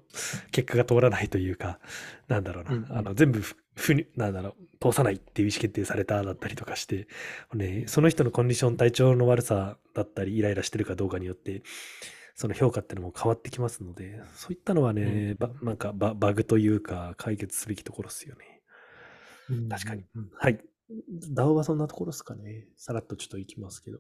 [0.53, 1.81] 結果が通らないというか、
[2.29, 7.07] なんだろうな、うんうんあの全部ふふに、なんだろう、通さないっていう意思決定されただったりとかして、
[7.55, 11.63] ね、その人のコンディション、体調の悪さだったり、イライラしてるかどうかによって、
[12.35, 18.63] その評価っていうのも変わってきますので、そういったのはね、ばなんかババグというか、解決すべきところですよね。
[19.51, 20.05] うん確かに。
[20.39, 20.61] はい。
[21.35, 22.67] DAO はそんなところですかね。
[22.77, 23.99] さらっとちょっといきますけど。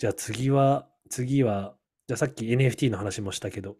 [0.00, 1.74] じゃあ次は、次は、
[2.08, 3.76] じゃあさっき NFT の話もしたけど、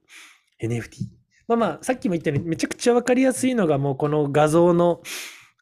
[0.62, 1.06] NFT。
[1.48, 5.00] まあまあ、さっきも言ったように、めちゃくちゃわかりやすいのが、もうこの画像の、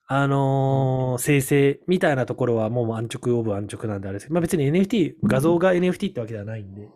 [0.09, 6.89] あのー生成みたいなところはもう安直オブ安直なんであれですけど、まあ別に NFT、画像が NFT ってわけではないんで、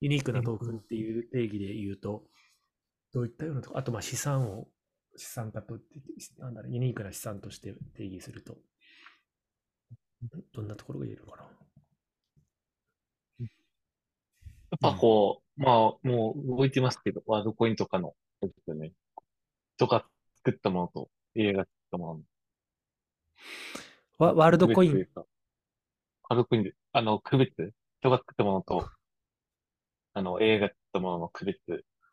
[0.00, 2.22] ユニークなトークンっていう定義で言うと、
[3.12, 4.68] どういったようなとこ、あとまあ資産を、
[5.16, 5.78] 資産化と
[6.38, 8.56] なんだろう、ユニークな資産として定義すると、
[10.52, 11.50] どんなところが言えるかな。
[13.40, 13.48] や
[14.76, 18.92] っぱこう、まあ、もう動いてますけど、ワードコインとかの、ですよね。
[19.76, 20.04] 人が
[20.44, 22.20] 作ったものと AI が作ったものの
[24.18, 25.08] ワワールドコイン？
[25.14, 27.72] ワードコインで、あの、区別？
[28.00, 28.88] 人が作ったものと、
[30.14, 31.58] あの、AI が作ったものの区別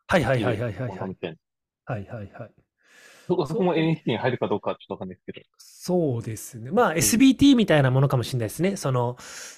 [0.06, 0.98] はいはいはいはいはいはい。
[0.98, 2.50] はいはいはい。
[3.26, 5.46] そこ、そこも NFT に入るかどうかはちょっとわかんないですけど。
[5.58, 6.70] そうですね。
[6.70, 8.76] まあ SBT みたいなものかもしれないですね。
[8.76, 9.16] その、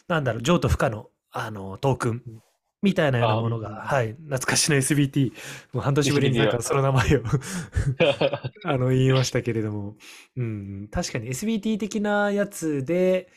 [0.08, 2.42] なんだろう、譲渡不可の、あの、トークン
[2.82, 5.32] みたいなようなものが、はい、懐かしの SBT、
[5.72, 7.22] もう半年ぶりになんかその名前を
[8.64, 9.96] あの、言いましたけれども、
[10.36, 13.28] うん、確かに SBT 的なやつで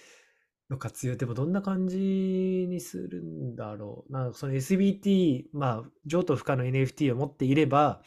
[0.70, 4.14] の活用、でもどんな感じにするんだろう。
[4.14, 8.02] なんかその SBT、まあ、譲渡不可の NFT を持っていれば、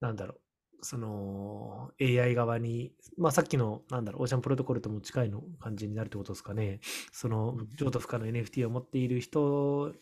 [0.00, 0.40] なんだろう、
[0.84, 6.80] その AI 側に、まあさっきの、なんだろう、オーシャンプロトコルとも近いの感じになるってことですかね。
[7.12, 7.68] そのうん。
[7.76, 9.94] 譲渡不可の NFT を持っている人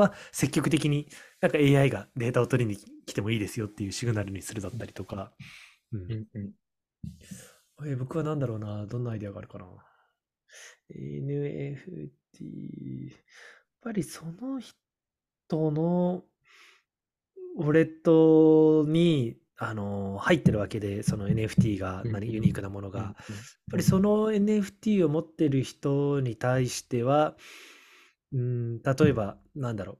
[0.00, 1.08] は積極的に
[1.40, 2.76] なんか AI がデータを取りに
[3.06, 5.32] 来てもいいですよっていうシグナルにするだったりとか。
[5.92, 6.50] うんうんうん
[7.84, 8.86] えー僕は何だろうな。
[8.86, 9.66] どんなアイデアがあるかな。
[10.90, 11.76] NFT。
[13.10, 13.18] やっ
[13.82, 16.24] ぱりその人の
[17.58, 23.00] ウォレットに、あの入ってるわけで、その NFT が、うん何、ユニークなものが。
[23.00, 23.14] うんやっ
[23.72, 27.36] ぱりその NFT を持ってる人に対しては、
[28.32, 29.98] うん、例えば、なんだろう、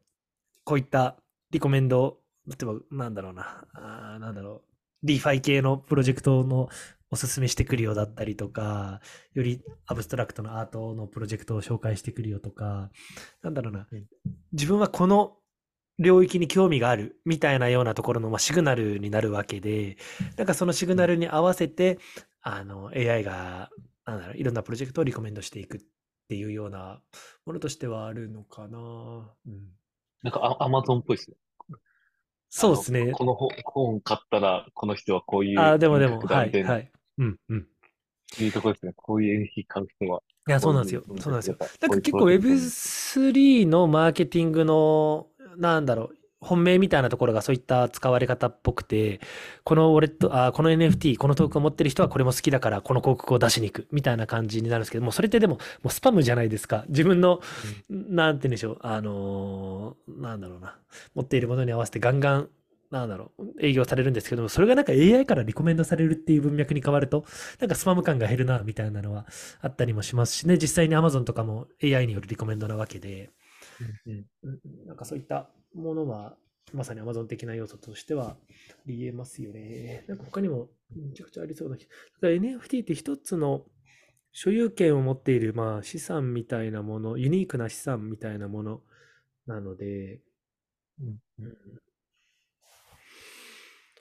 [0.65, 1.17] こういった
[1.51, 4.63] リコメンド、例えば、なんだろうな、あーなんだろ
[5.03, 6.69] う、DeFi 系のプロジェクトの
[7.11, 9.01] おすすめしてくるよだったりとか、
[9.35, 12.91] よりアブストラクトのアートのプロジェクトを紹介してくるよとか、
[13.43, 13.87] なんだろうな。
[13.91, 14.07] うん、
[14.53, 15.37] 自分はこの
[15.99, 19.97] 領域に興味があるみたいなようなところの、まあ、シグナルになるわけで、
[20.37, 21.99] なんかそのシグナルに合わせて、
[22.43, 23.71] あの AI が
[24.05, 25.79] なんだろういろんなプロジェクトをリコメンドしていく。
[25.79, 25.81] っ
[26.29, 27.01] ていうような
[27.45, 28.79] ものとしてはあるのかな。
[29.47, 29.69] うん、
[30.23, 31.37] なんかアアマゾンっぽいですね。
[32.49, 33.13] そうですね。
[33.13, 35.61] この本本買ったら、この人はこういう。
[35.61, 36.91] あーでもでも、はい、はい。
[37.19, 37.67] うん、うん。
[38.41, 38.93] いうところですね。
[38.97, 40.23] こういう NFT 買う人は。
[40.49, 41.57] いや、そうなんですよそうなんですよ。
[41.59, 46.17] こなんか結構ういうプロジェクトに Web3 のマーケティングの、なんだろう、
[46.47, 49.21] 本命みたいなところがそういった使われ方っぽくて、
[49.65, 56.85] このウォレット、あ、この NFT、このトークンを持ってる人はこれも好きだから、この広告を出しに行くみたいな感じになるんですけども、それってでも、もうスパムじゃないですか。
[56.89, 57.41] 自分の、
[57.89, 60.77] なんて言うんでしょう、あのーなんだろうな、
[61.15, 62.49] 持っているものに合わせてガンガン、
[62.91, 67.25] なんだろう、営業されるんですけども、それがなんか AI からリコメンドされるっていう文脈に変わると、
[67.61, 69.27] なんかスパム感が減るな、みたいなのは
[69.61, 73.31] あったりもしますしね、実際に Amazon とかも AI によるリコメンドなわけで、
[73.81, 74.01] うん。
[74.07, 74.87] うんうん。
[74.87, 76.37] なんかそういったものは、
[76.73, 78.37] まさに Amazon 的な要素としてはあ
[78.87, 80.05] りえますよね。
[80.09, 83.65] なんか他にもめちゃくちゃありそうだけど、だから NFT って一つの
[84.33, 88.81] 所有権を持っている、まあ、資産みたいなもの、ユニークな資産みたいなもの
[89.47, 90.21] なので、
[91.01, 91.57] うんうん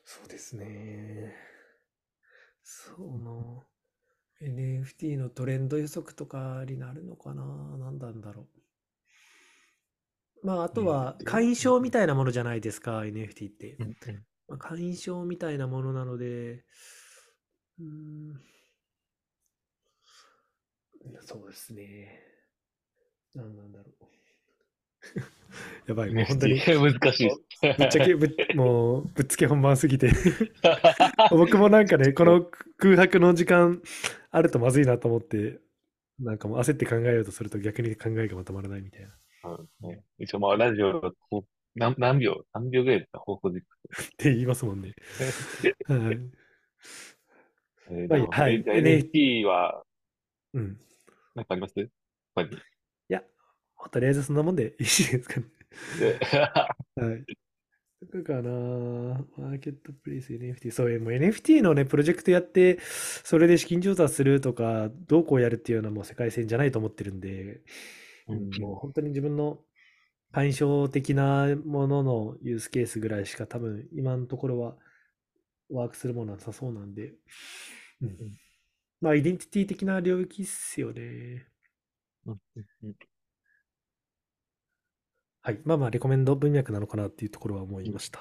[0.08, 1.36] そうですね。
[2.64, 3.64] その、
[4.42, 7.44] NFT のトレンド予測とかになるのかな
[7.78, 8.48] 何なんだろう。
[10.46, 13.76] まあ、あとは、会員証みたいなものじゃないですか、NFT って。
[13.80, 13.96] うん
[14.48, 16.64] まあ、会員証みたいなものなので、
[17.80, 18.40] うーん、
[21.22, 22.22] そうですね。
[23.34, 24.06] 何なんだろう。
[25.90, 27.30] やばい、もう本当に、難しい。
[27.78, 30.12] ぶっちゃけぶっ、 もう、ぶっつけ本番すぎて
[31.32, 33.82] 僕もなんかね、この空白の時間
[34.30, 35.60] あるとまずいなと思って、
[36.20, 39.10] なんかもう焦って考えようとすると逆に考えがまとまらないみたいな。
[39.48, 43.62] うんね一応まあラジオこう何何秒、何秒ぐらいですか、放送時っ
[44.18, 44.94] て言いますもんね。
[45.88, 46.00] はい。
[46.00, 46.12] 間。
[47.92, 48.72] えーまあでもはいえ
[49.12, 49.84] NFT は
[50.54, 50.80] うん。
[51.36, 51.74] 何かあります？
[52.34, 52.50] 他に。
[52.56, 52.58] い
[53.10, 53.22] や、
[53.78, 55.48] まあとりあえずそんなもんでいいですかね。
[56.00, 57.26] で はい。
[58.02, 58.42] どこかな？
[59.38, 60.72] マーケットプレイス NFT。
[60.72, 67.62] そう、もう NFT のね、プロジェクトやって、それで資金調達するとか、どうこうやるっていうのはもう世界線じゃないと思ってるんで、
[68.28, 69.60] うんもう本当に自分の
[70.32, 74.76] 対象的なもののユースケースぐらいしか多分今のところは
[75.70, 77.14] ワークするものはなさそうなんで、
[78.02, 78.16] うんん
[79.02, 81.48] まあ、イデンティティ的な領域っすよね。
[85.42, 85.60] はい。
[85.64, 88.20] まあまあ、レコメンド文脈なのかなっていうところは思いました。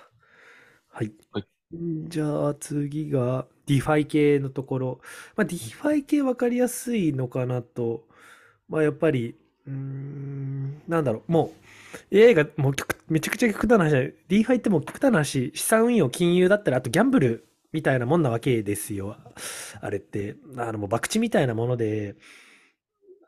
[0.88, 1.12] はい。
[1.32, 1.46] はい
[1.76, 5.00] んじゃあ次が DeFi 系のところ。
[5.36, 8.06] まあ、DeFi 系分かりやすいのかなと。
[8.68, 9.36] まあ、やっぱり、
[9.66, 11.32] うーん、なんだろう。
[11.32, 11.52] も
[12.10, 12.74] う AI がもう
[13.08, 19.16] めちゃくちゃ極端な話だよ DeFi ってもう極端な話、資産運用、金融だったら、あとギャンブルみたいなもんなわけですよ。
[19.80, 20.36] あれって。
[20.56, 22.16] あの、もう博打みたいなもので、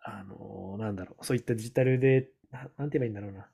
[0.05, 1.26] あの、なんだろう。
[1.26, 3.47] そういったデジタルで、ななんて言えばいいんだろうな。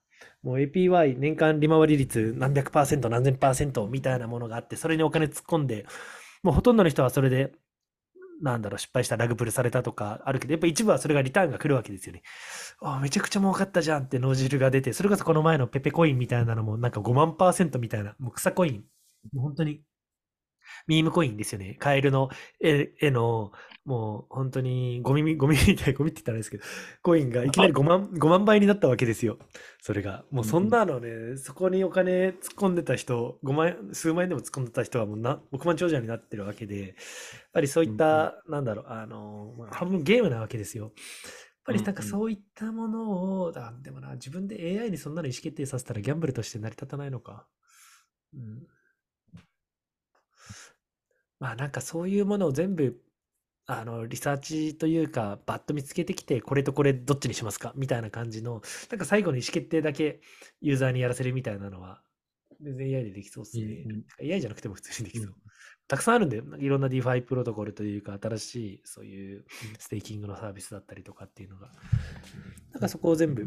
[0.42, 5.86] もう APY 年間利回り率何百パーセント何千パーセントみたいなものがあって、それにお金突っ込んで、
[6.42, 7.52] もうほとんどの人はそれで、
[8.42, 12.22] なんだろう、失敗したラグプルされたとかあるけど、やっぱ一部はそれがリターンが来るわけですよね。
[12.82, 18.84] あ、めちゃくちゃ儲かったじゃんって脳汁が出て、それこそこの前のペペコインみたいなのもなんか5万パーセントみたいな、もう草コイン、
[19.36, 19.82] 本当に、
[20.86, 21.76] ミームコインですよね。
[21.78, 22.30] カエルの
[22.60, 23.52] 絵絵の、
[23.84, 26.64] もう本当にゴミみ、ゴミみたい、ゴミって言ったらあれですけど、
[27.02, 29.38] コインがいきなり5万、5万倍になったわけですよ。
[29.80, 30.24] それが。
[30.30, 36.94] もうそんなのね、そこにお金突っ込んでた人、5万円、数万円でも突っ込んでた人はもうな億万長者になってるわけで、やっ
[37.52, 40.84] ぱりそういった、なんだろう、あの、まあ半分ゲームなわけですよ。
[40.84, 40.92] やっ
[41.64, 47.46] ぱりなんかうんうんそういったものを、あでもな、自分で AI にそんなの意思決定させたらギャンブルとして成り立たないのか。
[48.34, 48.66] うん。
[51.42, 53.02] まあなんかそういうものを全部、
[53.66, 57.72] あの、リサーチというか、バッと見つけてきて、これとこれどっちにしますか？
[57.74, 60.20] みたいな感じの、なんか最後の意思決定だけ
[60.60, 62.00] ユーザーにやらせるみたいなのは、
[62.60, 63.84] 全然 AI でできそうですね。
[64.20, 64.32] うん。
[64.32, 65.26] AI じゃなくても普通にできそう。
[65.26, 65.34] うん
[65.88, 69.44] たくさんあるんで、いろんな DeFi プロトコルというか、新しいそういう
[69.78, 71.70] ステーキングのサービスだったりとかっていうのが、
[72.72, 73.46] なんかそこを全部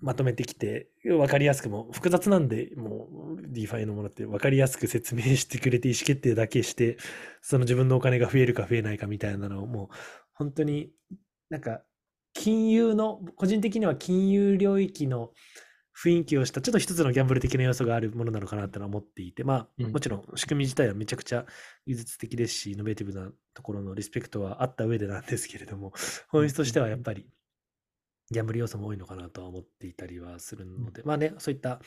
[0.00, 6.98] まとめてきて、分かりやすくも、複雑なんで、もう DeFi のものって分かりやすく説明してくれて、意思決定だけして、
[7.42, 9.96] その自分のお金が増えるか増えないかみたいなのを、もう
[10.34, 10.90] 本当に
[11.48, 11.82] なんか
[12.34, 15.32] 金融の、個人的には金融領域の
[15.96, 19.92] 雰囲気をした、ちょっと一つのギャンブル的な要素があるものなのかなってのは思っていて、まあ、うん。
[19.92, 21.46] もちろん仕組み自体はめちゃくちゃ
[21.86, 25.94] 技術的ですし、イノベーティブなところのリスペクトはあった上でなんですけれども、
[26.28, 27.26] 本質としてはやっぱり
[28.30, 31.80] ギャンブル要素も多いのかなとは思っていたりはするので、まあね、そういった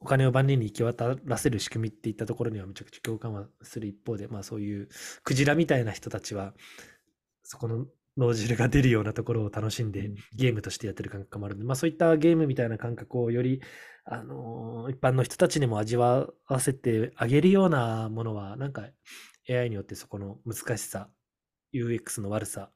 [0.00, 4.88] お金を万人に行き渡らせる仕組みっていったところにはめちゃくちゃ共感はする一方で、まあそういう
[5.22, 6.54] クジラみたいな人たちは、
[7.44, 7.86] そこの
[8.16, 10.16] 脳汁が出るようなところを楽しんでうん。
[10.34, 13.62] ゲームとしてやってる感覚もあるんで、まあそういったゲームみたいな感覚をより、
[14.04, 18.88] あのー一般の人たちにも味わわせてあげるようなものは、なんか
[19.48, 21.08] AI によってそこの難しさ、
[21.72, 22.70] UX の悪さ、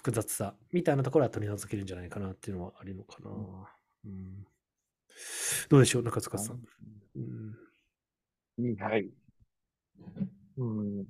[0.00, 3.30] 複雑さみたいなところは取り除けるんじゃないかなっていうのはあるのかな。
[4.06, 4.46] うん、
[5.68, 6.60] どうでしょう、中塚さん。
[7.16, 7.54] うん
[8.60, 9.10] うんはい。
[10.56, 11.04] うん。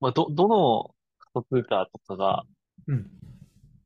[0.00, 0.94] まあ、ど、どの
[1.34, 2.44] 仮想通貨とかが、
[2.86, 3.10] うん。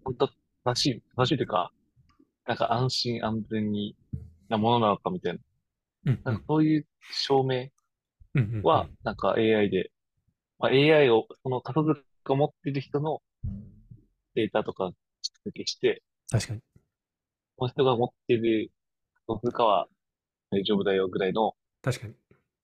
[0.05, 0.29] 本当
[0.65, 1.73] 正しい、正しいというか、
[2.47, 3.97] なんか安心安全に
[4.49, 5.41] なものなのかみたいな。
[6.07, 7.71] うんなんかそういう証明
[8.63, 9.91] は、なんか AI で、
[10.61, 13.21] まあ、AI を、その仮想通貨を持っている人の
[14.41, 14.91] データとか
[15.67, 16.61] して、確かに。
[17.57, 18.71] この人が持っている
[19.27, 19.87] 仮想通貨は
[20.51, 22.15] 大丈夫だよぐらいの確かに。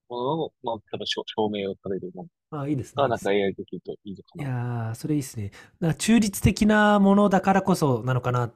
[0.09, 3.03] ものの、まあ、多分証証明をされるものあ、いいですね。
[3.03, 4.49] がなんか AI できるといいのかいな。
[4.49, 5.51] やー、それいいですね。
[5.81, 8.53] なんか中立的なものだからこそなのかな。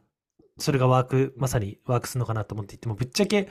[0.58, 3.48] それがワーク、まさにワークするのかなと思っていても、ぶっちゃけ、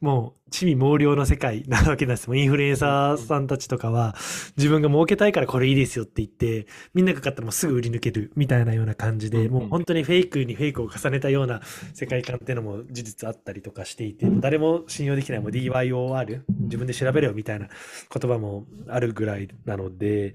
[0.00, 2.28] もう、地味猛量の世界なわけなんです。
[2.28, 4.14] もうインフルエンサーさんたちとかは、
[4.56, 11.60] 自分が儲けたいからこれいいですよって言って、みんなが買ったらもうすぐ売り抜けるみたいなような感じで、うんもう本当にフェイクにフェイクを重ねたような
[11.94, 20.34] 世界観っていうのも事実あったりとかしていて、誰も信用できない、もう DYOR、自分で調べろよみたいな言葉もあるぐらいなので、やっ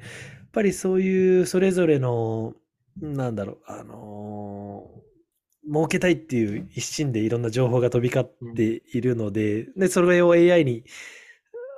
[0.51, 2.53] ぱりそういうそれぞれの、
[3.01, 5.12] なんだろう、あのー
[5.65, 10.83] 儲けたいっていう一心でいろんな情報が飛び交っているので、で、それを AI に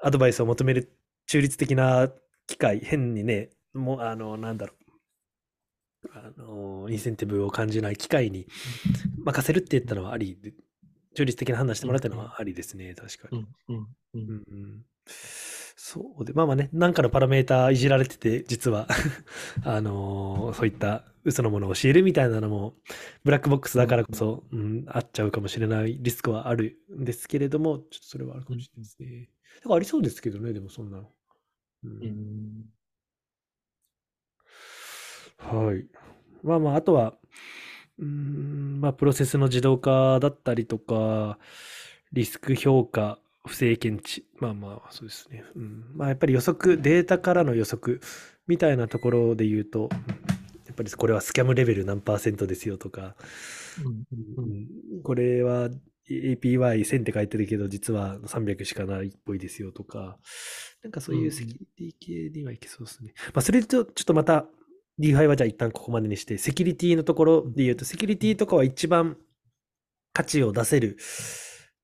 [0.04, 0.92] アドバイスを求める
[1.28, 2.10] 中立的な
[2.48, 4.74] 機会、変にね、もう、あの、なんだろ
[6.04, 8.48] う、あの、インセンティブを感じない機会に
[9.24, 10.54] 任せるって言ったのはありで、
[11.16, 13.46] 中立的な判断してもらったのはありですね、確かに。
[13.68, 13.88] うん、うん、う。
[14.16, 14.86] うんんうん
[15.88, 18.88] そうで、まあまあね、なんかのパラメーターいじられてて、実は、
[19.64, 22.76] あのーそういった嘘のものを教えるみたいなのも、
[23.24, 29.30] ブラックボックスだからこそ、うん、あっちゃうかもしれないリスクはあるんですけれども、ちょっとそれはあるかもしれないですね。
[29.58, 31.10] だからありそうですけどね、でもそんなの。
[31.84, 32.66] うんうん
[35.38, 35.86] はい。
[36.44, 37.14] まあまあ、あとは、
[38.00, 41.38] うーん、まあ、プロセスの自動化だったりとか、
[42.14, 44.26] リスク評価、不正検知。
[44.40, 45.44] まあまあ、そうですね。
[45.56, 45.86] うん。
[45.96, 48.02] まあ、やっぱり予測、データからの予測
[48.48, 49.90] みたいなところで言うと、
[50.76, 53.16] ぱりこれはスキャムレベル何パーセントですよとか、
[53.84, 55.70] うんこれは
[56.10, 60.18] APY1000 って書いてるけど、実は300しかないっぽいですよとか、
[60.84, 63.14] なんかそういうセキュリティ系にはいけそうですね。
[63.34, 64.46] まあ、それとちょっとまた、
[65.00, 69.18] DeFi はじゃあ一旦ここまでにして、セキュリティのところで言うと、セキュリティとかは一番
[70.14, 70.98] 価値を出せる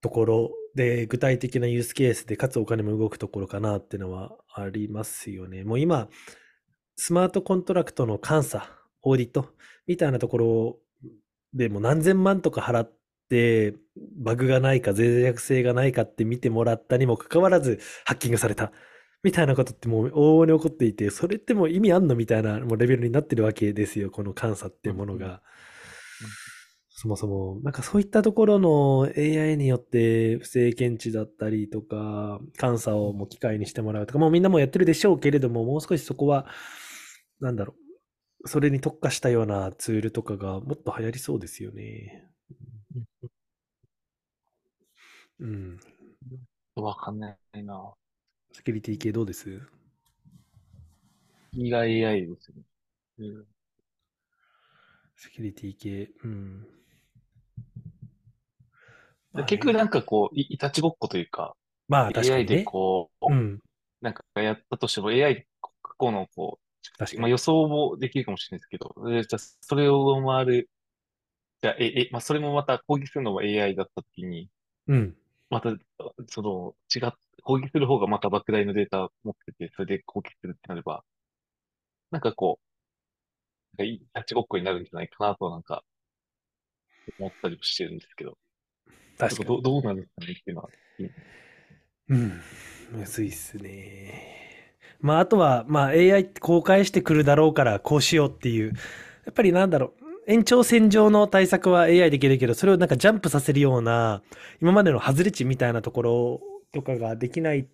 [0.00, 5.64] ところで、具体的なユースケースで、かつお金も動くところかなっていうのはありますよね。
[5.64, 6.08] もう今、
[6.96, 8.70] スマートコントラクトの監査、
[9.02, 9.48] オーディット？
[9.86, 10.78] みたいなところ
[11.54, 12.92] でもう何千万とか払っ
[13.28, 13.74] て、
[14.16, 18.72] バグがないか、脆弱性がないかって見てもらったにもかかわらず、ハッキングされた。
[19.22, 25.42] みたいなことってもう往々に起こっていて、それってもう意味あんのみたいなもうレベルになってるわけですよ、この監査っていうものが。
[26.88, 36.46] そもそも、なんかそういったところの AI によって不正検知だったりとか、監査をもう機械にしてもらうとか、もうみんなもやってるでしょうけれども、もう少しそこは、
[37.40, 37.81] なんだろう、
[38.44, 42.28] それに特化したようなツールとかがもっと流行りそうですよね。
[45.40, 45.80] うん。
[46.76, 47.94] わかんないな。
[48.52, 49.60] セキュリティ系どうです？
[51.52, 52.62] 意外 AI ですよね。
[53.18, 53.44] うん
[55.16, 56.10] セキュリティ系。
[56.24, 56.66] うん。
[59.34, 61.54] で結局なんかこう、いいたちごっこというか、
[61.88, 62.64] まあ確か AI で。
[62.64, 63.60] こう、うん。
[64.00, 65.70] なんかやったとしても AI で過
[66.00, 66.61] 去のこう、
[67.02, 67.20] 確かに。
[67.22, 70.70] まあ予想もできるかもしれないですけど、でじゃあそれを上回る、
[71.60, 74.48] じゃあ、え、え、まあそれもまた攻撃するのも AI だったときに、
[74.86, 75.16] うん。
[75.50, 75.76] また、
[76.28, 81.04] その、違っ、攻撃する方がまた莫大なデータ持ってて、それで攻撃するってなれば、
[82.10, 82.60] なんかこ
[83.76, 85.84] う、なんかいいキャッチごっこになるんじゃないかなとなんか、
[87.18, 88.38] 思ったりもしてるんですけど、
[89.18, 89.48] 確かに。
[89.48, 90.70] どどうなんですかねっていうのは。
[92.08, 92.42] うん。
[92.92, 94.41] むずいっすね。
[95.02, 98.72] まあ、あとは、まあ、AI って公開してくるだろうから、こうしようっていう。
[99.26, 100.02] やっぱりなんだろう。
[100.28, 104.22] 延長線上の対策は AI できるけど、それをなんかジャンプさせるような、
[104.60, 106.40] 今までの外れ値みたいなところ
[106.72, 107.68] とかができない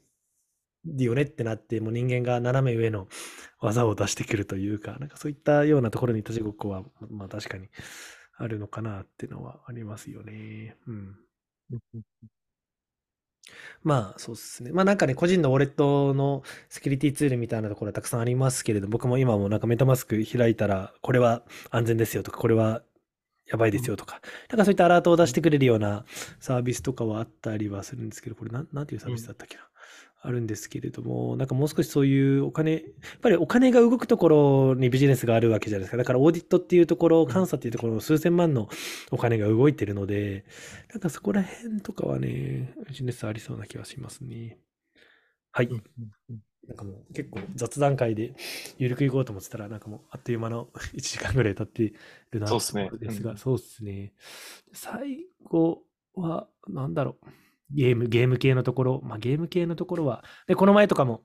[0.97, 3.09] よねってなって、もう人間が斜め上の
[3.61, 7.69] 技を出してくるというか、なんかそういったようなところに立ちごっこは、まあ確かに
[8.39, 10.77] あるのかなっていうのはありますよね。
[10.87, 11.17] うん。
[13.83, 14.73] まあそうですね。
[14.73, 22.83] まあなんかね、個人のウォレットのセキュリティツールみたいなところはたくさんありますけれど、僕も今もなんかメタマスク開いたら、これは安全ですよとか、これは
[23.47, 24.21] やばいですよとか、
[24.51, 26.05] なんかそういったアラートを出してくれるような
[26.41, 29.63] サービスとかはあったりはするんですけど、これなん、なんていうサービスだったっけな？
[30.21, 32.83] あるんですけれども、なんかもう少しそういうお金、やっ
[33.21, 35.97] ぱりお金が動くところにビジネスがあるわけじゃないですか。
[35.97, 38.69] だからオーディットっていうところ、監査っていうところ、数千万の
[39.13, 40.45] お金が動いてるので、
[40.93, 44.59] なんかそこら辺とかはね、ビジネスありそうな気はしますね。
[45.53, 45.69] はい。
[46.67, 48.35] なんかもう結構雑談会で
[48.77, 51.95] ゆるくいこうと思ってたら、なんかもうあっという間の 1時間ぐらい経って
[52.33, 52.61] るなとこ
[52.91, 54.15] ろですが、うんそうっすね。
[54.73, 57.27] 最後は、なんだろう。
[57.71, 61.23] ゲーム、ゲーム系のところ、まあゲーム系のところは、で、この前とかも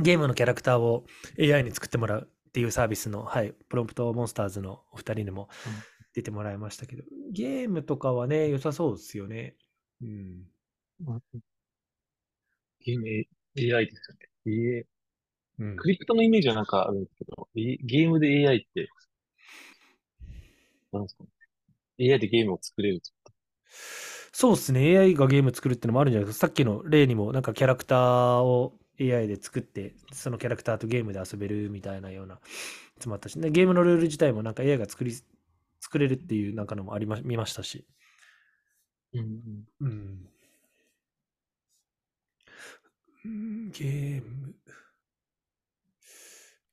[0.00, 1.04] ゲームのキャラクターを
[1.40, 5.72] AI に作ってもらうっていうサービスの、はい、プロンプトモンスターズのお二人にもうん
[6.14, 9.56] 出てもらいましたけど、ゲームとかはね、良さそうですよね。
[10.00, 10.44] うん。
[12.80, 13.06] ゲーム
[13.76, 14.84] AI ですよね。
[15.58, 18.88] うんクリプトのイメージはなんかあるんですけど、ゲゲームで AI って、
[20.92, 21.30] なんですかね
[22.12, 23.00] ?AI でゲームを作れる。
[24.40, 24.92] そうですね。
[24.92, 26.46] AI がゲーム作るってのもあるんじゃないですか。
[26.46, 32.38] さっきの例にも、なんかキャラクターを AI で作って、そのキャラクターとゲームで遊べるみたいなような、
[33.00, 35.12] つもあったし、ね、ゲームのルール自体もなんか AI が作り、
[35.80, 37.84] 作れるっていうなんかのもありま、見ましたし。
[39.12, 40.28] うんうん。
[43.24, 44.54] うんゲーム。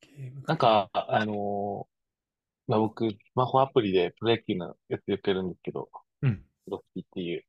[0.01, 5.89] ゲームなんか、あのーまあ、僕、スマホアプリでプロ野球のやつよくやるんですけど、
[6.21, 6.45] うん。
[6.65, 7.45] プロスピっていう。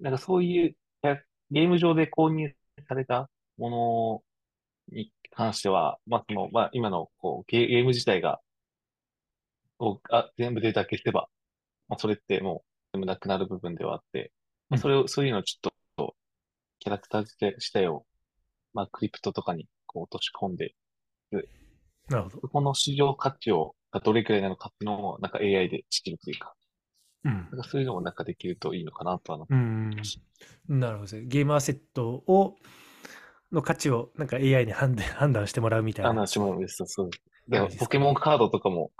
[0.00, 1.18] なんかそういう、や
[1.50, 2.52] ゲーム上で購入
[2.88, 3.28] された
[3.58, 4.22] も
[4.90, 8.40] のに関しては、まあ、その、まあ、今の、こう、ゲゲーム自体が、
[9.78, 11.28] をあ、全部データ消せば、
[11.88, 14.32] まあ、それってもう、全部なくなる部分ではあって、
[14.68, 16.16] まあ、それを、そういうのをちょっと、
[16.78, 18.06] キャラクター自体自体を、
[18.72, 20.74] まあ、クリプトとかに、こう、落とし込んで、
[22.08, 22.40] なるほど。
[22.40, 26.54] そこの市場価値を、がどれくらいなのかっていうのを、なんか AI で知るというか、
[27.24, 29.90] うんなんかそういうのもなんかできるといいのかなとはな、うん。
[30.68, 31.24] なるほどね。
[31.26, 32.56] ゲームアセットを、
[33.52, 36.10] の価値をなんか AI に判断 判断してもらうみたいな。
[36.10, 36.82] あの、しもです。
[36.86, 37.22] そうです。
[37.48, 37.84] でも感じですか？
[37.86, 38.92] ポケモンカードとかも、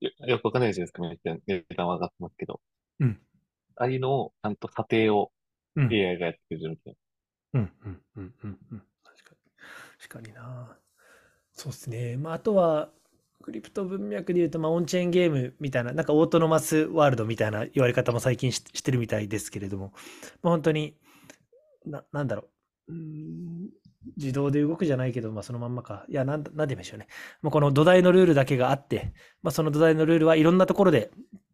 [0.00, 2.60] よよくわかんないじゃないですか、値段は上がってますけど。
[3.00, 3.20] うん。
[3.76, 5.32] ああいうのを、ちゃんと査定を
[5.76, 5.92] うん。
[5.92, 6.96] AI がやってくれるみたい
[7.54, 8.82] うんうんうんうんうん。
[9.04, 9.38] 確かに。
[9.98, 10.78] 確かにな。
[11.52, 12.16] そうですね。
[12.16, 12.92] まあ、あとは、
[13.48, 19.94] クリプト文脈で言うと、まあ、オンチェーンゲームみたいな、なんかオートノマスワールドみたいな言われ方も最近してるみたいですけれども、
[20.42, 20.98] まあ、本当に、
[21.86, 22.44] な、なんだろ
[22.88, 22.92] う。
[22.92, 23.70] うーん
[24.18, 26.04] 自動で動くじゃないけど、まあ、そのまんまか。
[26.10, 27.06] いや、なん、なんて言うんでしょうね。
[27.40, 31.10] もうこの土台のルールだけがあって、まあ、その土台のルールはいろんなところで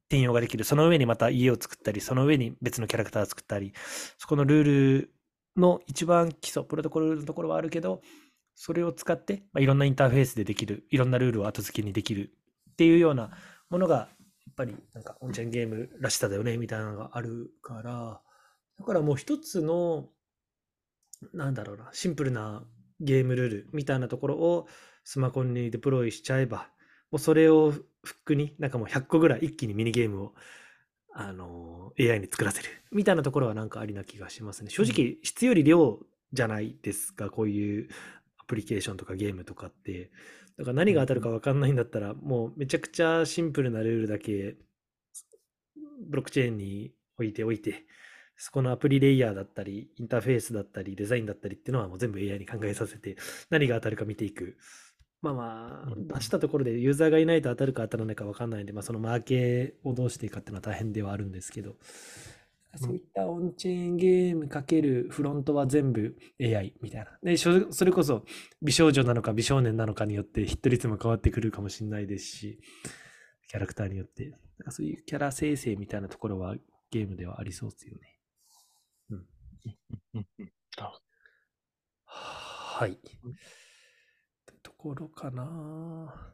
[0.09, 0.65] 転用ができる。
[0.65, 3.73] その上にまた家を作ったり、その上に別のキャラクターを作ったり、
[4.19, 5.15] そこのルール
[5.57, 8.03] の一番基礎、プロトコルのところはあるけど、
[8.55, 12.33] それを使って、まあ、いろんなインターフェースでできる、いろんなルールを後付けにできる
[12.73, 13.31] っていうような
[13.71, 14.09] ものが、や
[14.51, 18.21] っぱりなんかオンチェーンゲームらしさだよね、みたいなのがあるから、
[18.79, 20.09] だからもう一つの、
[21.33, 22.65] なんだろうな、シンプルな
[23.01, 24.67] ゲームルールみたいなところを
[25.05, 26.69] スマホにデプロイしちゃえば、
[27.11, 30.35] もうそれをフックに、なんかもう100個ぐらい一気にミニゲームを、
[31.17, 34.71] あの AI に作らせるみたいなところはなんかありな気がしますね。
[34.71, 36.01] 正直、質より量
[36.33, 40.11] じゃないですか、こういうアプリケーションとかゲームとかって。
[40.57, 44.57] だから何が当たるか分かんないんだったら、もうめちゃくちゃシンプルなルールだけ
[46.09, 47.87] ブロックチェーンに置いておいて、
[48.37, 53.17] そこのアプリレイヤーだったり、インターフェースだったり、デザインだったりっていうのはもう全部 AI に考えさせて、
[53.51, 54.57] 何が当たるか見ていく。
[55.23, 61.77] まあまうんあ、出したところでユーザーがいないと当たるか当たらないか分かんないんで、まあそのマーケをどうしていくかっていうのは大変ではあるんですけど、
[62.79, 67.19] そういったオンチェーンゲームかけるフロントは全部 AI みたいな。
[67.23, 68.25] で、それこそ
[68.63, 72.61] 美少女なのか美少年なのかによってヒット率も変わってくるかもしれないですし、
[73.49, 74.31] キャラクターによって。
[74.59, 76.57] なんかそういうキャラ生成みたいなところは
[76.91, 78.21] ゲームではありそうですよね。
[79.11, 79.27] うん。
[82.07, 82.99] はい。
[84.63, 86.33] ところかな。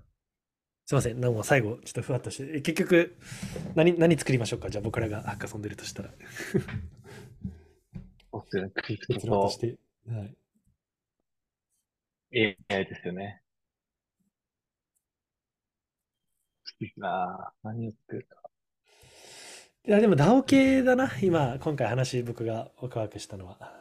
[0.91, 3.17] すいません、なんか最後、ちょっとふわっとして、え結局、
[3.77, 4.71] 何、何作りましょうか？
[4.71, 6.11] じゃあ僕らがハッカソンでるとしたら。
[8.33, 8.73] そうですよね。
[8.75, 9.79] クリプ結論とトして。
[10.09, 10.37] はい。
[12.69, 13.41] AI ですよね。
[16.81, 17.69] いいなぁ。
[17.69, 18.51] 何を作るか。
[19.87, 21.09] いや、でも DAO 系だな。
[21.23, 23.80] 今、今回話僕がワクワクしたのは。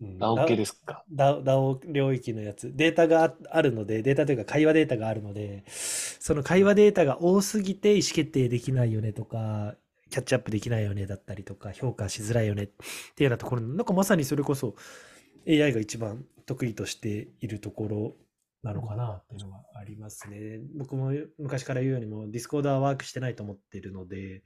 [0.00, 1.04] うん、あ、OK ですか。
[1.12, 2.74] DAO, 領域のやつ。
[2.74, 9.76] データがああるので、データというか会話データがあるので、その会話データが多すぎて意思決定できないよねとか、
[10.10, 12.76] キャッチアップできないよねだったりとか、評価しづらいよねってい
[13.20, 14.74] うようなところ、なんかまさにそれこそ
[15.48, 18.16] AI が一番得意としているところ
[18.62, 20.60] なのかなっていうのはありますね。
[20.76, 24.42] 僕も昔から言うようにも、 Discord はワークしてないと思っているので、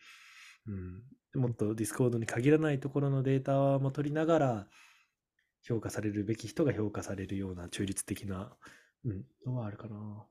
[0.67, 4.67] うん、もっと Discord に限らないところのデータも取りながら、
[5.63, 8.57] 評価されるべき人が評価されるような中立的な、
[9.05, 10.27] うん、のはあるかな。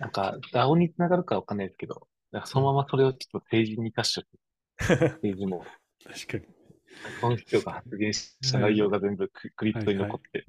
[0.00, 5.64] なんか、DAO につながるかわかんないですけど、なんかそのままそれをちょっと政治に活かしちゃって、 政治も、
[6.04, 6.58] 確かに。
[7.20, 10.44] この人が発言した内容が全部ククリプトに残って、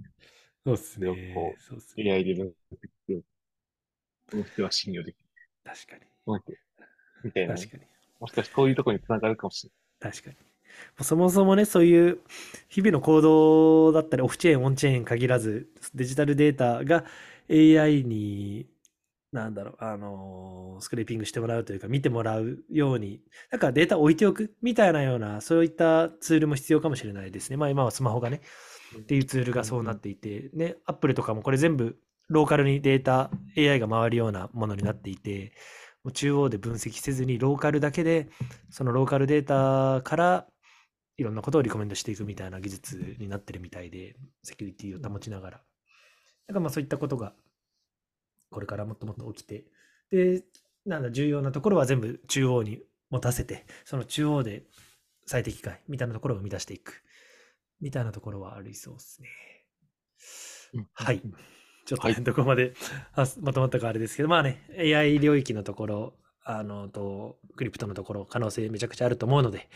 [0.66, 2.12] そうっすそうっすね。
[2.12, 2.54] AI で分析し
[3.08, 3.22] て、
[4.32, 5.26] この人は信用できる。
[5.64, 6.02] 確かに。
[7.24, 7.60] みたいなね。
[7.62, 7.84] 確かに。
[8.20, 10.36] もしかしてそういうところにつながるかもしれ確かに。
[11.02, 12.20] そもそもね、そういう
[12.68, 17.06] 日々の行動だったり、オフチェーン、オンチェーン限らず、デジタルデータが
[17.50, 18.68] AI に、
[19.32, 23.22] なんだろう、あのスクレーピングしてもらうというか、見てもらうように、
[23.52, 27.58] なんかデータ置いておくみたいなような、そういったツールも必要かもしれないですね。
[27.58, 28.42] まあ今はスマホがね、
[28.98, 35.52] っていうツールがそうなっていて、ね、Apple とかもこれ全部ローカルにデータ、AI が回るようなものになっていて、
[36.14, 38.30] 中央で分析せずに、ローカルだけで、
[38.70, 40.48] そのローカルデータから
[41.20, 45.62] いろんなことをリコメンドしていくみたいな技術になってるみたいで、セキュリティを保ちながら。
[46.48, 47.34] なんかまあそういったことが、
[48.50, 49.66] これからもっともっと起きて、
[50.12, 50.44] で、
[50.86, 54.64] なんだ、重要なところは全部中央に持たせて、その中央で
[55.26, 57.04] 最適解みたいなところを生み出していく。
[57.82, 59.30] みたいなところはありそうですね。
[60.94, 61.22] はい。
[61.86, 62.74] ちょっと、ねはいどこまで
[63.14, 66.14] あまとまったかあれですけど、まあね、AI 領域のところ、
[66.44, 69.70] あの、と、クリプトのところ、可能性めちゃくちゃあると思うので、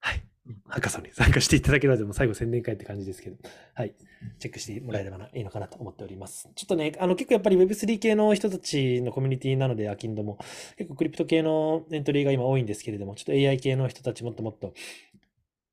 [0.00, 0.22] はい。
[0.68, 3.36] ハッカソンに参加していただければ、でも最後宣伝会って感じですけど、
[3.74, 3.94] はい。
[4.38, 6.48] チェックしてもらえればないいのかなと思っております。
[6.54, 10.38] ちょっとね、あの、結構やっぱり Web3 系の人たちのコミュニティなので、アキンドも、
[10.76, 14.74] 結構クリプト系のエントリーが今多いんですけれども、ちょっと AI 系の人たちもっともっと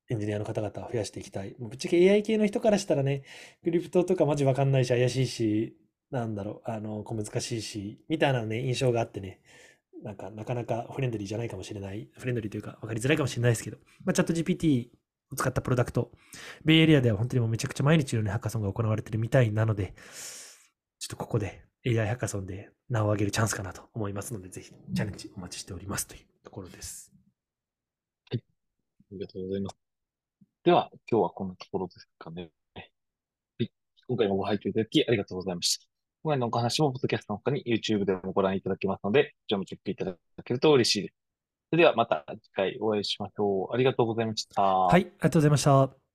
[0.09, 1.55] エンジニアの方々を増やしていきたい。
[1.59, 3.24] ぶっちゃけ AI 系の人からしたらね、
[3.63, 5.78] クリプトとかマジわかんないし、怪しいし、
[6.11, 9.39] なんだろう、あの、小難しいし、みたいなね、印象があってね、
[10.04, 16.12] なんか、なかなかフレンドリーじゃないかもしれない、フレンドリーというか、わかりづらいかもしれないですけど、まあ、チャット GPT を使ったプロダクト、
[16.64, 19.93] ベイエリアでは本当にもうめちゃくちゃ毎日のようにハッカソンが行われているみたいなので、
[21.00, 27.12] ちょっとここで AI ハッカソンで名を上げるチャンスかなと思いますので、ぜひチャレンジお待ちしておりますというところです。
[28.32, 28.43] はい
[29.12, 29.78] ありがとうございます。
[30.64, 32.52] では、今日はこんなところですかね。
[32.76, 33.72] はい。
[34.08, 35.89] 今回もご拝聴いただきありがとうございました。
[36.22, 41.13] 今回のお話も、ポッドキャストの他に YouTube でもご覧いただけますので、こちらもチェックいただけると嬉しいです。
[41.70, 43.74] それではまた次回お会いしましょう。
[43.74, 44.61] ありがとうございました。
[44.61, 46.09] はい、ありがとうございました。